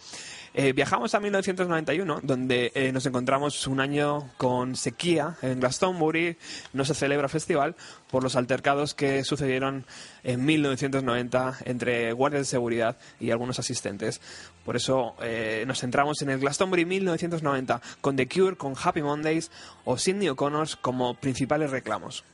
Eh, 0.55 0.73
viajamos 0.73 1.15
a 1.15 1.21
1991, 1.21 2.21
donde 2.23 2.73
eh, 2.75 2.93
nos 2.93 3.07
encontramos 3.07 3.67
un 3.67 3.81
año 3.81 4.31
con 4.37 4.77
sequía 4.77 5.37
en 5.43 5.61
Glastonbury, 5.61 6.37
no 6.73 6.85
se 6.85 6.95
celebra 6.95 7.29
festival 7.29 7.77
por 8.11 8.23
los 8.23 8.37
altercados 8.37 8.95
que 8.95 9.25
sucedieron 9.25 9.85
en 10.25 10.45
1990 10.45 11.59
entre 11.65 12.13
guardias 12.13 12.43
de 12.43 12.47
seguridad 12.47 12.97
y 13.21 13.31
algunos 13.31 13.59
asistentes. 13.59 14.21
Por 14.65 14.77
eso 14.77 15.15
eh, 15.23 15.65
nos 15.67 15.81
centramos 15.81 16.23
en 16.23 16.31
el 16.31 16.41
Glastonbury 16.41 16.85
1990 16.85 17.81
con 18.01 18.17
The 18.17 18.29
Cure, 18.29 18.57
con 18.57 18.75
Happy 18.83 19.03
Mondays 19.03 19.51
o 19.85 19.99
Sidney 19.99 20.29
O'Connor 20.29 20.69
como 20.81 21.15
principales 21.15 21.71
reclamos. 21.71 22.25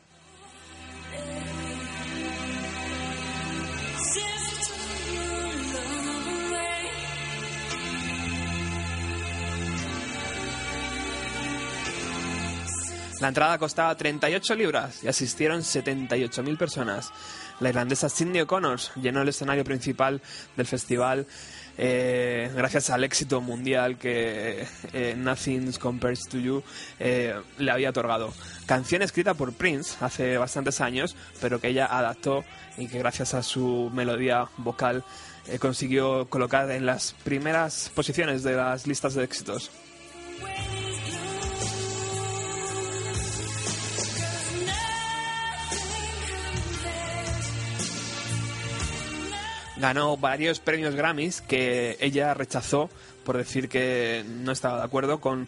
La 13.20 13.28
entrada 13.28 13.58
costaba 13.58 13.96
38 13.96 14.54
libras 14.54 15.04
y 15.04 15.08
asistieron 15.08 15.60
78.000 15.60 16.58
personas. 16.58 17.12
La 17.60 17.68
irlandesa 17.68 18.08
Cindy 18.08 18.40
O'Connor 18.40 18.80
llenó 19.00 19.22
el 19.22 19.28
escenario 19.28 19.64
principal 19.64 20.20
del 20.56 20.66
festival 20.66 21.26
eh, 21.76 22.52
gracias 22.54 22.90
al 22.90 23.02
éxito 23.02 23.40
mundial 23.40 23.98
que 23.98 24.64
eh, 24.92 25.14
Nothing 25.16 25.72
Compares 25.72 26.28
to 26.28 26.38
You 26.38 26.62
eh, 27.00 27.34
le 27.58 27.70
había 27.70 27.90
otorgado. 27.90 28.32
Canción 28.66 29.02
escrita 29.02 29.34
por 29.34 29.52
Prince 29.52 29.96
hace 30.00 30.38
bastantes 30.38 30.80
años, 30.80 31.16
pero 31.40 31.60
que 31.60 31.68
ella 31.68 31.86
adaptó 31.86 32.44
y 32.76 32.86
que 32.86 32.98
gracias 32.98 33.34
a 33.34 33.42
su 33.42 33.90
melodía 33.92 34.48
vocal 34.58 35.04
eh, 35.46 35.58
consiguió 35.58 36.28
colocar 36.28 36.70
en 36.70 36.86
las 36.86 37.14
primeras 37.24 37.90
posiciones 37.94 38.42
de 38.42 38.54
las 38.54 38.86
listas 38.86 39.14
de 39.14 39.24
éxitos. 39.24 39.70
Ganó 49.84 50.16
varios 50.16 50.60
premios 50.60 50.94
Grammys 50.94 51.42
que 51.42 51.98
ella 52.00 52.32
rechazó 52.32 52.88
por 53.22 53.36
decir 53.36 53.68
que 53.68 54.24
no 54.26 54.50
estaba 54.50 54.78
de 54.78 54.84
acuerdo 54.84 55.20
con, 55.20 55.46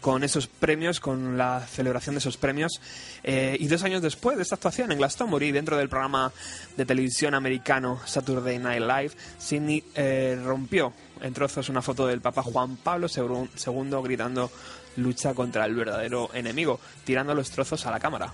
con 0.00 0.24
esos 0.24 0.48
premios, 0.48 0.98
con 0.98 1.38
la 1.38 1.60
celebración 1.60 2.16
de 2.16 2.18
esos 2.18 2.36
premios. 2.36 2.80
Eh, 3.22 3.56
y 3.60 3.68
dos 3.68 3.84
años 3.84 4.02
después 4.02 4.36
de 4.36 4.42
esta 4.42 4.56
actuación 4.56 4.90
en 4.90 4.98
Glastonbury, 4.98 5.52
dentro 5.52 5.76
del 5.76 5.88
programa 5.88 6.32
de 6.76 6.84
televisión 6.84 7.34
americano 7.34 8.00
Saturday 8.04 8.58
Night 8.58 8.82
Live, 8.82 9.12
Sidney 9.38 9.84
eh, 9.94 10.36
rompió 10.44 10.92
en 11.20 11.32
trozos 11.32 11.68
una 11.68 11.80
foto 11.80 12.08
del 12.08 12.20
Papa 12.20 12.42
Juan 12.42 12.78
Pablo 12.78 13.06
II 13.06 13.98
gritando 14.02 14.50
lucha 14.96 15.32
contra 15.32 15.64
el 15.64 15.76
verdadero 15.76 16.30
enemigo, 16.34 16.80
tirando 17.04 17.36
los 17.36 17.52
trozos 17.52 17.86
a 17.86 17.92
la 17.92 18.00
cámara. 18.00 18.32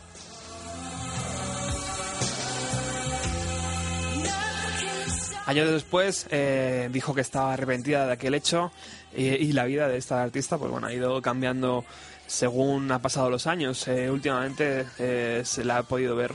Años 5.47 5.71
después 5.71 6.27
eh, 6.31 6.89
dijo 6.93 7.15
que 7.15 7.21
estaba 7.21 7.53
arrepentida 7.53 8.07
de 8.07 8.13
aquel 8.13 8.35
hecho 8.35 8.71
eh, 9.13 9.37
y 9.41 9.53
la 9.53 9.65
vida 9.65 9.89
de 9.89 9.99
esta 9.99 10.23
artista 10.23 10.57
pues 10.57 10.71
bueno 10.71 10.87
ha 10.87 10.93
ido 10.93 11.21
cambiando 11.21 11.85
según 12.27 12.91
ha 12.93 13.01
pasado 13.01 13.29
los 13.29 13.47
años. 13.47 13.87
Eh, 13.89 14.11
últimamente 14.11 14.87
eh, 14.99 15.43
se 15.45 15.65
la 15.65 15.79
ha 15.79 15.83
podido 15.83 16.17
ver 16.17 16.35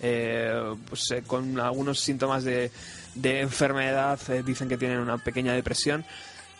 eh, 0.00 0.74
pues, 0.88 1.14
con 1.26 1.58
algunos 1.58 1.98
síntomas 2.00 2.44
de, 2.44 2.70
de 3.14 3.40
enfermedad. 3.40 4.18
dicen 4.44 4.68
que 4.68 4.78
tienen 4.78 4.98
una 4.98 5.18
pequeña 5.18 5.52
depresión. 5.52 6.04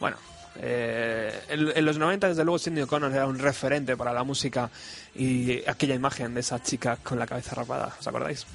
Bueno, 0.01 0.17
eh, 0.57 1.33
en, 1.49 1.77
en 1.77 1.85
los 1.85 1.99
90 1.99 2.29
desde 2.29 2.45
luego 2.45 2.59
Cindy 2.59 2.83
O'Connor 2.83 3.13
era 3.13 3.27
un 3.27 3.39
referente 3.39 3.97
para 3.97 4.13
la 4.13 4.23
música 4.23 4.71
y 5.15 5.67
aquella 5.69 5.95
imagen 5.95 6.35
de 6.35 6.41
esa 6.41 6.63
chica 6.63 6.97
con 7.03 7.19
la 7.19 7.27
cabeza 7.27 7.55
rapada, 7.55 7.95
¿os 7.99 8.07
acordáis? 8.07 8.47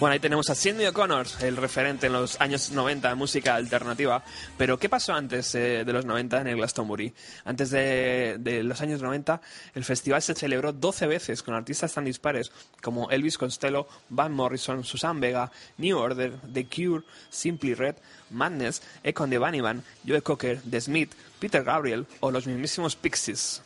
Bueno, 0.00 0.12
ahí 0.12 0.20
tenemos 0.20 0.48
a 0.48 0.54
Cindy 0.54 0.86
O'Connor, 0.86 1.26
el 1.40 1.56
referente 1.56 2.06
en 2.06 2.12
los 2.12 2.40
años 2.40 2.70
90 2.70 3.08
de 3.08 3.14
música 3.16 3.56
alternativa. 3.56 4.22
Pero, 4.56 4.78
¿qué 4.78 4.88
pasó 4.88 5.12
antes 5.12 5.52
eh, 5.56 5.82
de 5.84 5.92
los 5.92 6.04
90 6.04 6.40
en 6.40 6.46
el 6.46 6.56
Glastonbury? 6.56 7.12
Antes 7.44 7.70
de, 7.70 8.60
los 8.62 8.80
años 8.80 9.02
90, 9.02 9.40
el 9.74 9.82
festival 9.82 10.22
se 10.22 10.36
celebró 10.36 10.72
12 10.72 11.08
veces 11.08 11.42
con 11.42 11.54
artistas 11.54 11.94
tan 11.94 12.04
dispares 12.04 12.52
como 12.80 13.10
Elvis 13.10 13.38
Costello, 13.38 13.88
Van 14.08 14.32
Morrison, 14.32 14.84
Susan 14.84 15.18
Vega, 15.18 15.50
New 15.78 15.98
Order, 15.98 16.32
The 16.52 16.66
Cure, 16.66 17.02
Simply 17.28 17.74
Red, 17.74 17.96
Madness, 18.30 18.82
Econ 19.02 19.30
de 19.30 19.38
Bunnyman, 19.38 19.82
Joe 20.06 20.22
Cocker, 20.22 20.60
The 20.70 20.80
Smith, 20.80 21.10
Peter 21.40 21.64
Gabriel 21.64 22.06
o 22.20 22.30
los 22.30 22.46
mismísimos 22.46 22.94
Pixies. 22.94 23.62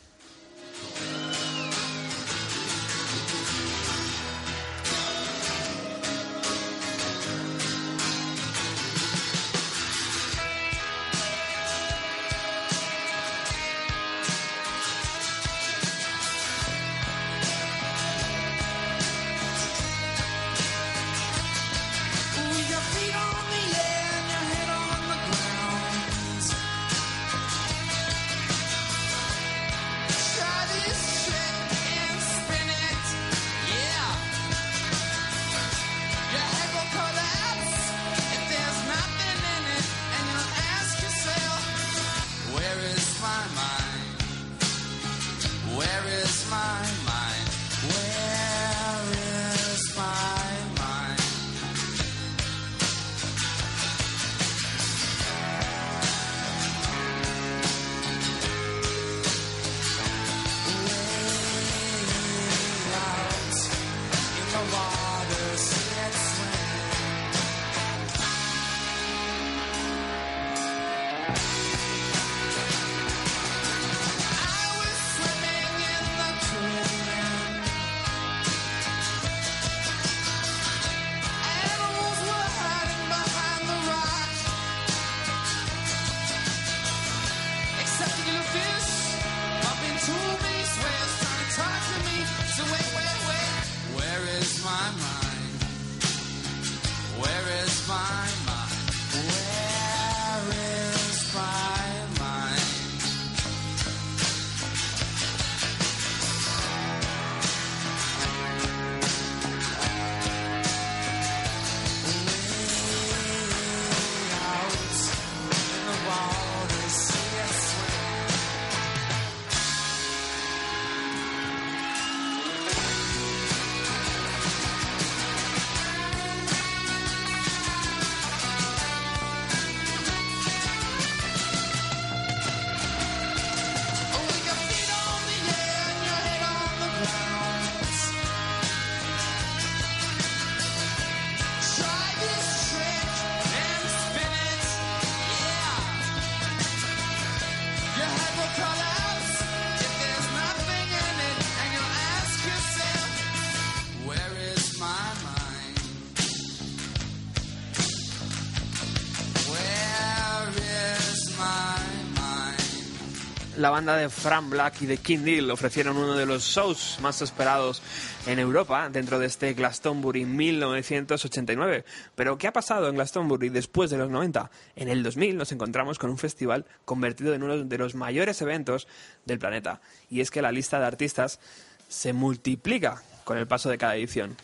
La 163.63 163.69
banda 163.69 163.95
de 163.95 164.09
Fran 164.09 164.49
Black 164.49 164.81
y 164.81 164.87
de 164.87 164.97
King 164.97 165.19
Deal 165.19 165.49
ofrecieron 165.49 165.95
uno 165.95 166.15
de 166.15 166.25
los 166.25 166.43
shows 166.43 166.97
más 167.01 167.21
esperados 167.21 167.81
en 168.27 168.37
Europa 168.37 168.89
dentro 168.89 169.19
de 169.19 169.27
este 169.27 169.53
Glastonbury 169.53 170.25
1989. 170.25 171.85
Pero 172.13 172.37
¿qué 172.37 172.47
ha 172.47 172.51
pasado 172.51 172.89
en 172.89 172.95
Glastonbury 172.95 173.47
después 173.47 173.89
de 173.89 173.97
los 173.97 174.09
90? 174.09 174.51
En 174.75 174.89
el 174.89 175.01
2000 175.01 175.37
nos 175.37 175.53
encontramos 175.53 175.97
con 175.97 176.09
un 176.09 176.17
festival 176.17 176.65
convertido 176.83 177.33
en 177.33 177.43
uno 177.43 177.63
de 177.63 177.77
los 177.77 177.95
mayores 177.95 178.41
eventos 178.41 178.89
del 179.23 179.39
planeta. 179.39 179.79
Y 180.09 180.19
es 180.19 180.29
que 180.29 180.41
la 180.41 180.51
lista 180.51 180.77
de 180.77 180.87
artistas 180.87 181.39
se 181.87 182.11
multiplica 182.11 183.01
con 183.23 183.37
el 183.37 183.47
paso 183.47 183.69
de 183.69 183.77
cada 183.77 183.95
edición. 183.95 184.35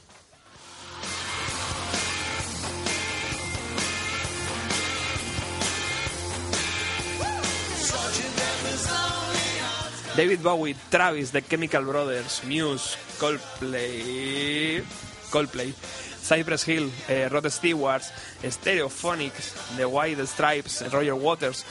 David 10.20 10.44
Bowie, 10.44 10.76
Travis, 10.92 11.32
The 11.32 11.42
Chemical 11.42 11.86
Brothers, 11.86 12.44
Muse, 12.44 12.98
Coldplay, 13.18 14.84
Coldplay, 15.32 15.72
Cypress 15.72 16.64
Hill, 16.64 16.92
eh, 17.08 17.30
Rod 17.30 17.50
Stewart, 17.50 18.02
Stereophonics, 18.44 19.78
The 19.78 19.88
White 19.88 20.28
Stripes, 20.28 20.82
Roger 20.92 21.16
Waters, 21.16 21.64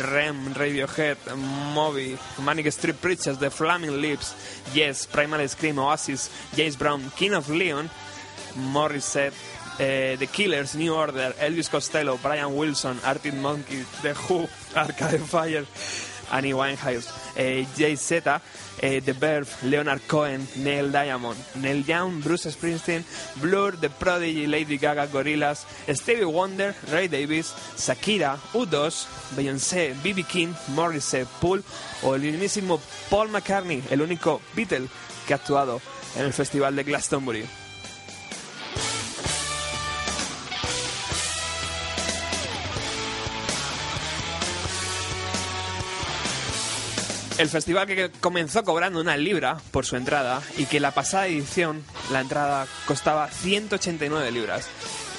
Rem, 0.00 0.52
Radiohead, 0.52 1.16
Moby, 1.76 2.18
Manic 2.42 2.72
Street 2.72 3.00
Preachers, 3.00 3.38
The 3.38 3.50
Flaming 3.50 4.00
Lips, 4.00 4.34
Yes, 4.74 5.06
Primal 5.06 5.46
Scream, 5.46 5.78
Oasis, 5.78 6.28
James 6.56 6.74
Brown, 6.74 7.12
King 7.14 7.34
of 7.34 7.48
Leon, 7.48 7.88
Morissette, 8.72 9.32
eh, 9.78 10.16
The 10.16 10.26
Killers, 10.26 10.74
New 10.74 10.92
Order, 10.92 11.34
Elvis 11.38 11.70
Costello, 11.70 12.18
Brian 12.20 12.52
Wilson, 12.52 12.98
Arctic 13.04 13.34
Monkeys, 13.34 13.86
The 14.02 14.12
Who, 14.14 14.48
Arcade 14.74 15.20
Fire, 15.20 15.64
Annie 16.30 16.52
Winehouse, 16.52 17.08
eh, 17.36 17.66
Jay 17.76 17.96
Z, 17.96 18.40
eh, 18.80 19.00
The 19.04 19.12
Verve, 19.12 19.48
Leonard 19.62 20.02
Cohen, 20.06 20.46
Neil 20.56 20.90
Diamond, 20.90 21.36
Neil 21.56 21.84
Young, 21.86 22.20
Bruce 22.22 22.50
Springsteen, 22.50 23.04
Blur, 23.36 23.76
The 23.78 23.90
Prodigy, 23.90 24.46
Lady 24.46 24.78
Gaga, 24.78 25.06
Gorillaz, 25.06 25.66
Stevie 25.88 26.24
Wonder, 26.24 26.74
Ray 26.90 27.08
Davis, 27.08 27.54
Shakira, 27.76 28.36
U2, 28.52 29.06
Beyoncé, 29.36 29.94
B.B. 30.02 30.24
King, 30.24 30.54
Morrissey, 30.68 31.24
Pool 31.40 31.62
o 32.02 32.14
el 32.14 32.22
mismísimo 32.22 32.80
Paul 33.10 33.28
McCartney, 33.30 33.82
el 33.90 34.02
único 34.02 34.40
Beatle 34.54 34.88
que 35.26 35.34
ha 35.34 35.36
actuado 35.36 35.80
en 36.16 36.24
el 36.24 36.32
Festival 36.32 36.76
de 36.76 36.84
Glastonbury. 36.84 37.65
El 47.38 47.50
festival 47.50 47.86
que 47.86 48.10
comenzó 48.20 48.64
cobrando 48.64 48.98
una 48.98 49.18
libra 49.18 49.58
por 49.70 49.84
su 49.84 49.96
entrada 49.96 50.40
y 50.56 50.64
que 50.64 50.80
la 50.80 50.92
pasada 50.92 51.26
edición 51.26 51.84
la 52.10 52.20
entrada 52.20 52.66
costaba 52.86 53.28
189 53.28 54.30
libras 54.30 54.68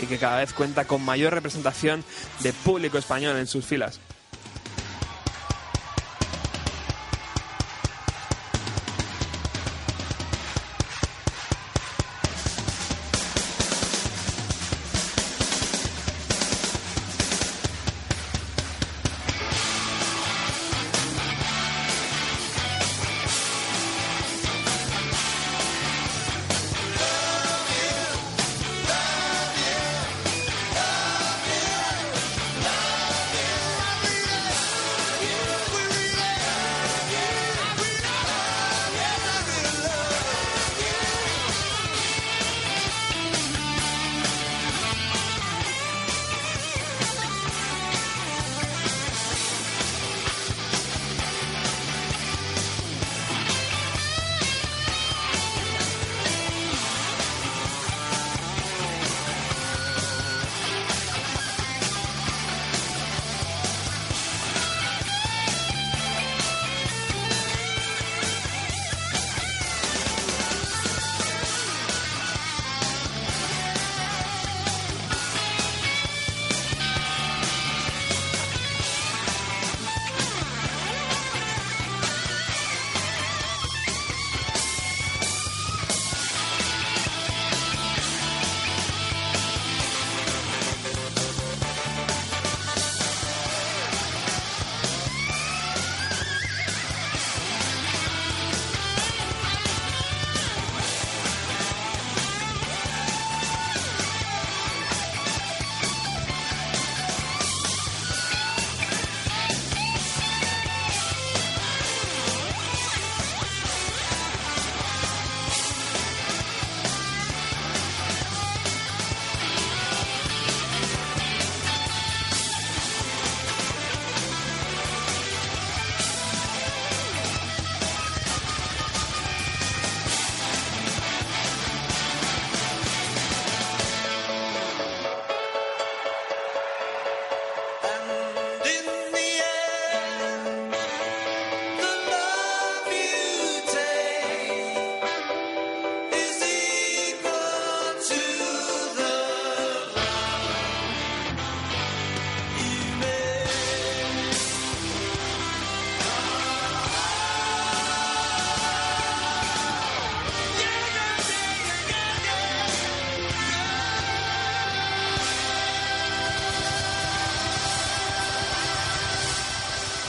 y 0.01 0.07
que 0.07 0.17
cada 0.17 0.37
vez 0.39 0.51
cuenta 0.51 0.85
con 0.85 1.05
mayor 1.05 1.33
representación 1.33 2.03
de 2.39 2.53
público 2.53 2.97
español 2.97 3.37
en 3.37 3.45
sus 3.45 3.65
filas. 3.65 3.99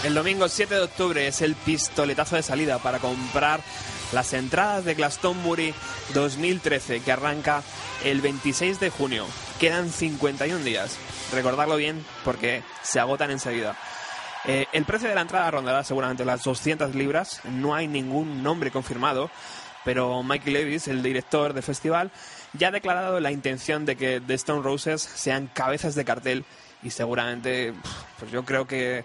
El 0.09 0.15
domingo 0.15 0.49
7 0.49 0.75
de 0.75 0.81
octubre 0.81 1.29
es 1.29 1.43
el 1.43 1.55
pistoletazo 1.55 2.37
de 2.37 2.43
salida 2.43 2.79
para 2.79 2.99
comprar 2.99 3.61
las 4.13 4.33
entradas 4.33 4.87
de 4.87 4.95
Glastonbury 4.95 5.75
2013 6.15 7.03
que 7.03 7.13
arranca 7.13 7.63
el 8.03 8.23
26 8.23 8.81
de 8.81 8.89
junio. 8.89 9.27
Quedan 9.61 9.91
51 9.91 10.65
días. 10.65 10.97
Recordarlo 11.31 11.77
bien 11.77 12.03
porque 12.25 12.63
se 12.83 13.01
agotan 13.01 13.31
enseguida. 13.31 13.77
Eh, 14.47 14.65
el 14.73 14.87
precio 14.87 15.11
de 15.11 15.15
la 15.15 15.21
entrada 15.21 15.51
rondará 15.51 15.85
seguramente 15.85 16.25
las 16.25 16.43
200 16.43 16.95
libras. 16.95 17.43
No 17.45 17.75
hay 17.75 17.87
ningún 17.87 18.43
nombre 18.43 18.71
confirmado, 18.71 19.31
pero 19.85 20.23
Michael 20.23 20.55
Levis, 20.55 20.89
el 20.89 21.03
director 21.03 21.53
del 21.53 21.63
festival, 21.63 22.13
ya 22.55 22.69
ha 22.69 22.73
declarado 22.73 23.21
la 23.21 23.31
intención 23.31 23.85
de 23.85 23.97
que 23.97 24.23
The 24.27 24.33
Stone 24.33 24.63
Roses 24.63 25.03
sean 25.03 25.49
cabezas 25.49 25.95
de 25.95 26.07
cartel 26.07 26.47
y 26.83 26.89
seguramente, 26.89 27.75
pues 28.19 28.31
yo 28.31 28.47
creo 28.47 28.67
que 28.67 29.05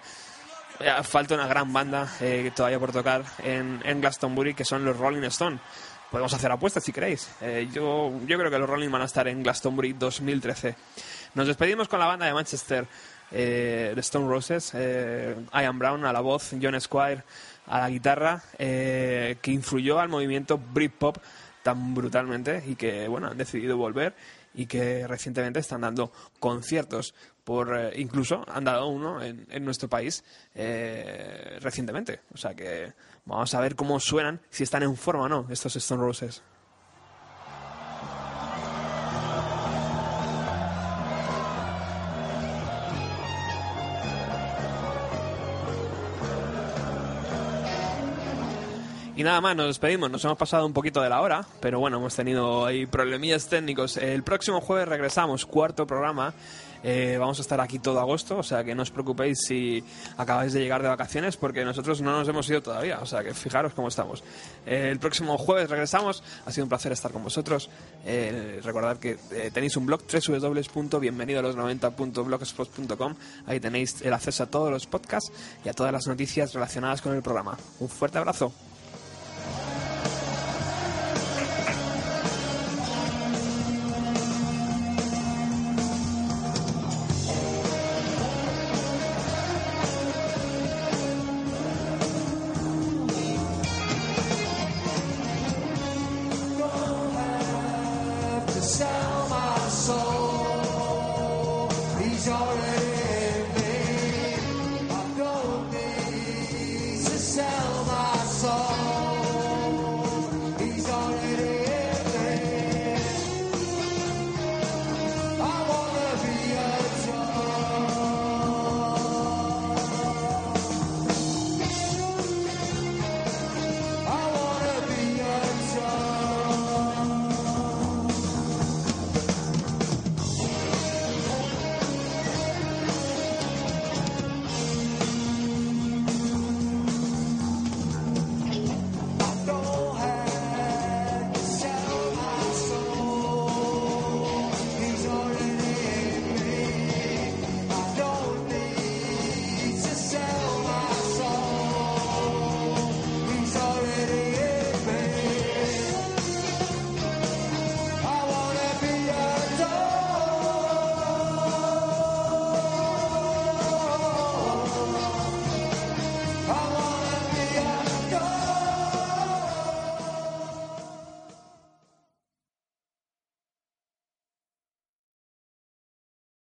falta 1.03 1.35
una 1.35 1.47
gran 1.47 1.71
banda 1.71 2.07
eh, 2.21 2.51
todavía 2.55 2.79
por 2.79 2.91
tocar 2.91 3.23
en, 3.39 3.81
en 3.85 4.01
Glastonbury 4.01 4.53
que 4.53 4.65
son 4.65 4.85
los 4.85 4.97
Rolling 4.97 5.23
Stone. 5.23 5.59
Podemos 6.11 6.33
hacer 6.33 6.51
apuestas 6.51 6.83
si 6.83 6.91
queréis. 6.91 7.29
Eh, 7.41 7.67
yo, 7.73 8.11
yo 8.27 8.37
creo 8.37 8.51
que 8.51 8.59
los 8.59 8.69
Rolling 8.69 8.89
van 8.89 9.01
a 9.01 9.05
estar 9.05 9.27
en 9.27 9.41
Glastonbury 9.41 9.93
2013. 9.93 10.75
Nos 11.33 11.47
despedimos 11.47 11.87
con 11.87 11.99
la 11.99 12.05
banda 12.05 12.27
de 12.27 12.33
Manchester, 12.33 12.87
eh, 13.31 13.91
The 13.95 13.99
Stone 14.01 14.27
Roses, 14.27 14.71
eh, 14.75 15.35
Ian 15.51 15.79
Brown 15.79 16.05
a 16.05 16.13
la 16.13 16.21
voz, 16.21 16.51
John 16.61 16.79
Squire 16.79 17.23
a 17.65 17.79
la 17.79 17.89
guitarra, 17.89 18.43
eh, 18.59 19.37
que 19.41 19.51
influyó 19.51 19.99
al 19.99 20.09
movimiento 20.09 20.59
Britpop 20.59 21.17
tan 21.63 21.95
brutalmente 21.95 22.63
y 22.67 22.75
que 22.75 23.07
bueno 23.07 23.27
han 23.27 23.37
decidido 23.37 23.77
volver 23.77 24.13
y 24.53 24.67
que 24.67 25.07
recientemente 25.07 25.59
están 25.59 25.81
dando 25.81 26.11
conciertos 26.39 27.15
por 27.43 27.77
eh, 27.77 27.93
incluso 27.99 28.43
han 28.47 28.63
dado 28.63 28.87
uno 28.87 29.21
en, 29.21 29.47
en 29.49 29.65
nuestro 29.65 29.89
país 29.89 30.23
eh, 30.55 31.57
recientemente 31.59 32.21
o 32.33 32.37
sea 32.37 32.53
que 32.53 32.93
vamos 33.25 33.53
a 33.53 33.61
ver 33.61 33.75
cómo 33.75 33.99
suenan 33.99 34.41
si 34.49 34.63
están 34.63 34.83
en 34.83 34.95
forma 34.95 35.23
o 35.23 35.29
no 35.29 35.47
estos 35.49 35.75
Stone 35.75 36.01
Roses 36.01 36.41
Y 49.15 49.21
nada 49.21 49.41
más, 49.41 49.55
nos 49.55 49.67
despedimos. 49.67 50.09
Nos 50.09 50.25
hemos 50.25 50.37
pasado 50.37 50.65
un 50.65 50.73
poquito 50.73 50.99
de 51.01 51.09
la 51.09 51.21
hora, 51.21 51.45
pero 51.59 51.79
bueno, 51.79 51.97
hemos 51.97 52.15
tenido 52.15 52.65
ahí 52.65 52.87
problemillas 52.87 53.47
técnicos. 53.47 53.97
El 53.97 54.23
próximo 54.23 54.59
jueves 54.59 54.87
regresamos, 54.87 55.45
cuarto 55.45 55.85
programa. 55.85 56.33
Eh, 56.83 57.15
vamos 57.17 57.39
a 57.39 57.41
estar 57.41 57.59
aquí 57.61 57.79
todo 57.79 57.99
agosto, 57.99 58.37
o 58.37 58.43
sea 58.43 58.63
que 58.63 58.75
no 58.75 58.83
os 58.83 58.91
preocupéis 58.91 59.39
si 59.47 59.83
acabáis 60.17 60.53
de 60.53 60.59
llegar 60.59 60.81
de 60.81 60.89
vacaciones, 60.89 61.37
porque 61.37 61.63
nosotros 61.63 62.01
no 62.01 62.11
nos 62.11 62.27
hemos 62.27 62.49
ido 62.49 62.61
todavía, 62.61 62.99
o 62.99 63.05
sea 63.05 63.23
que 63.23 63.33
fijaros 63.33 63.73
cómo 63.73 63.87
estamos. 63.87 64.23
Eh, 64.65 64.89
el 64.91 64.99
próximo 64.99 65.37
jueves 65.37 65.69
regresamos, 65.69 66.23
ha 66.45 66.51
sido 66.51 66.65
un 66.65 66.69
placer 66.69 66.91
estar 66.91 67.11
con 67.11 67.23
vosotros. 67.23 67.69
Eh, 68.05 68.59
recordad 68.63 68.97
que 68.97 69.17
eh, 69.31 69.51
tenéis 69.53 69.77
un 69.77 69.85
blog 69.85 70.01
www.bienvenido 70.01 71.39
a 71.39 71.43
los 71.43 71.55
90.blogspot.com, 71.55 73.15
ahí 73.47 73.59
tenéis 73.59 74.01
el 74.01 74.13
acceso 74.13 74.43
a 74.43 74.47
todos 74.47 74.69
los 74.69 74.85
podcasts 74.85 75.31
y 75.63 75.69
a 75.69 75.73
todas 75.73 75.93
las 75.93 76.07
noticias 76.07 76.53
relacionadas 76.53 77.01
con 77.01 77.15
el 77.15 77.21
programa. 77.21 77.57
Un 77.79 77.89
fuerte 77.89 78.17
abrazo. 78.17 78.53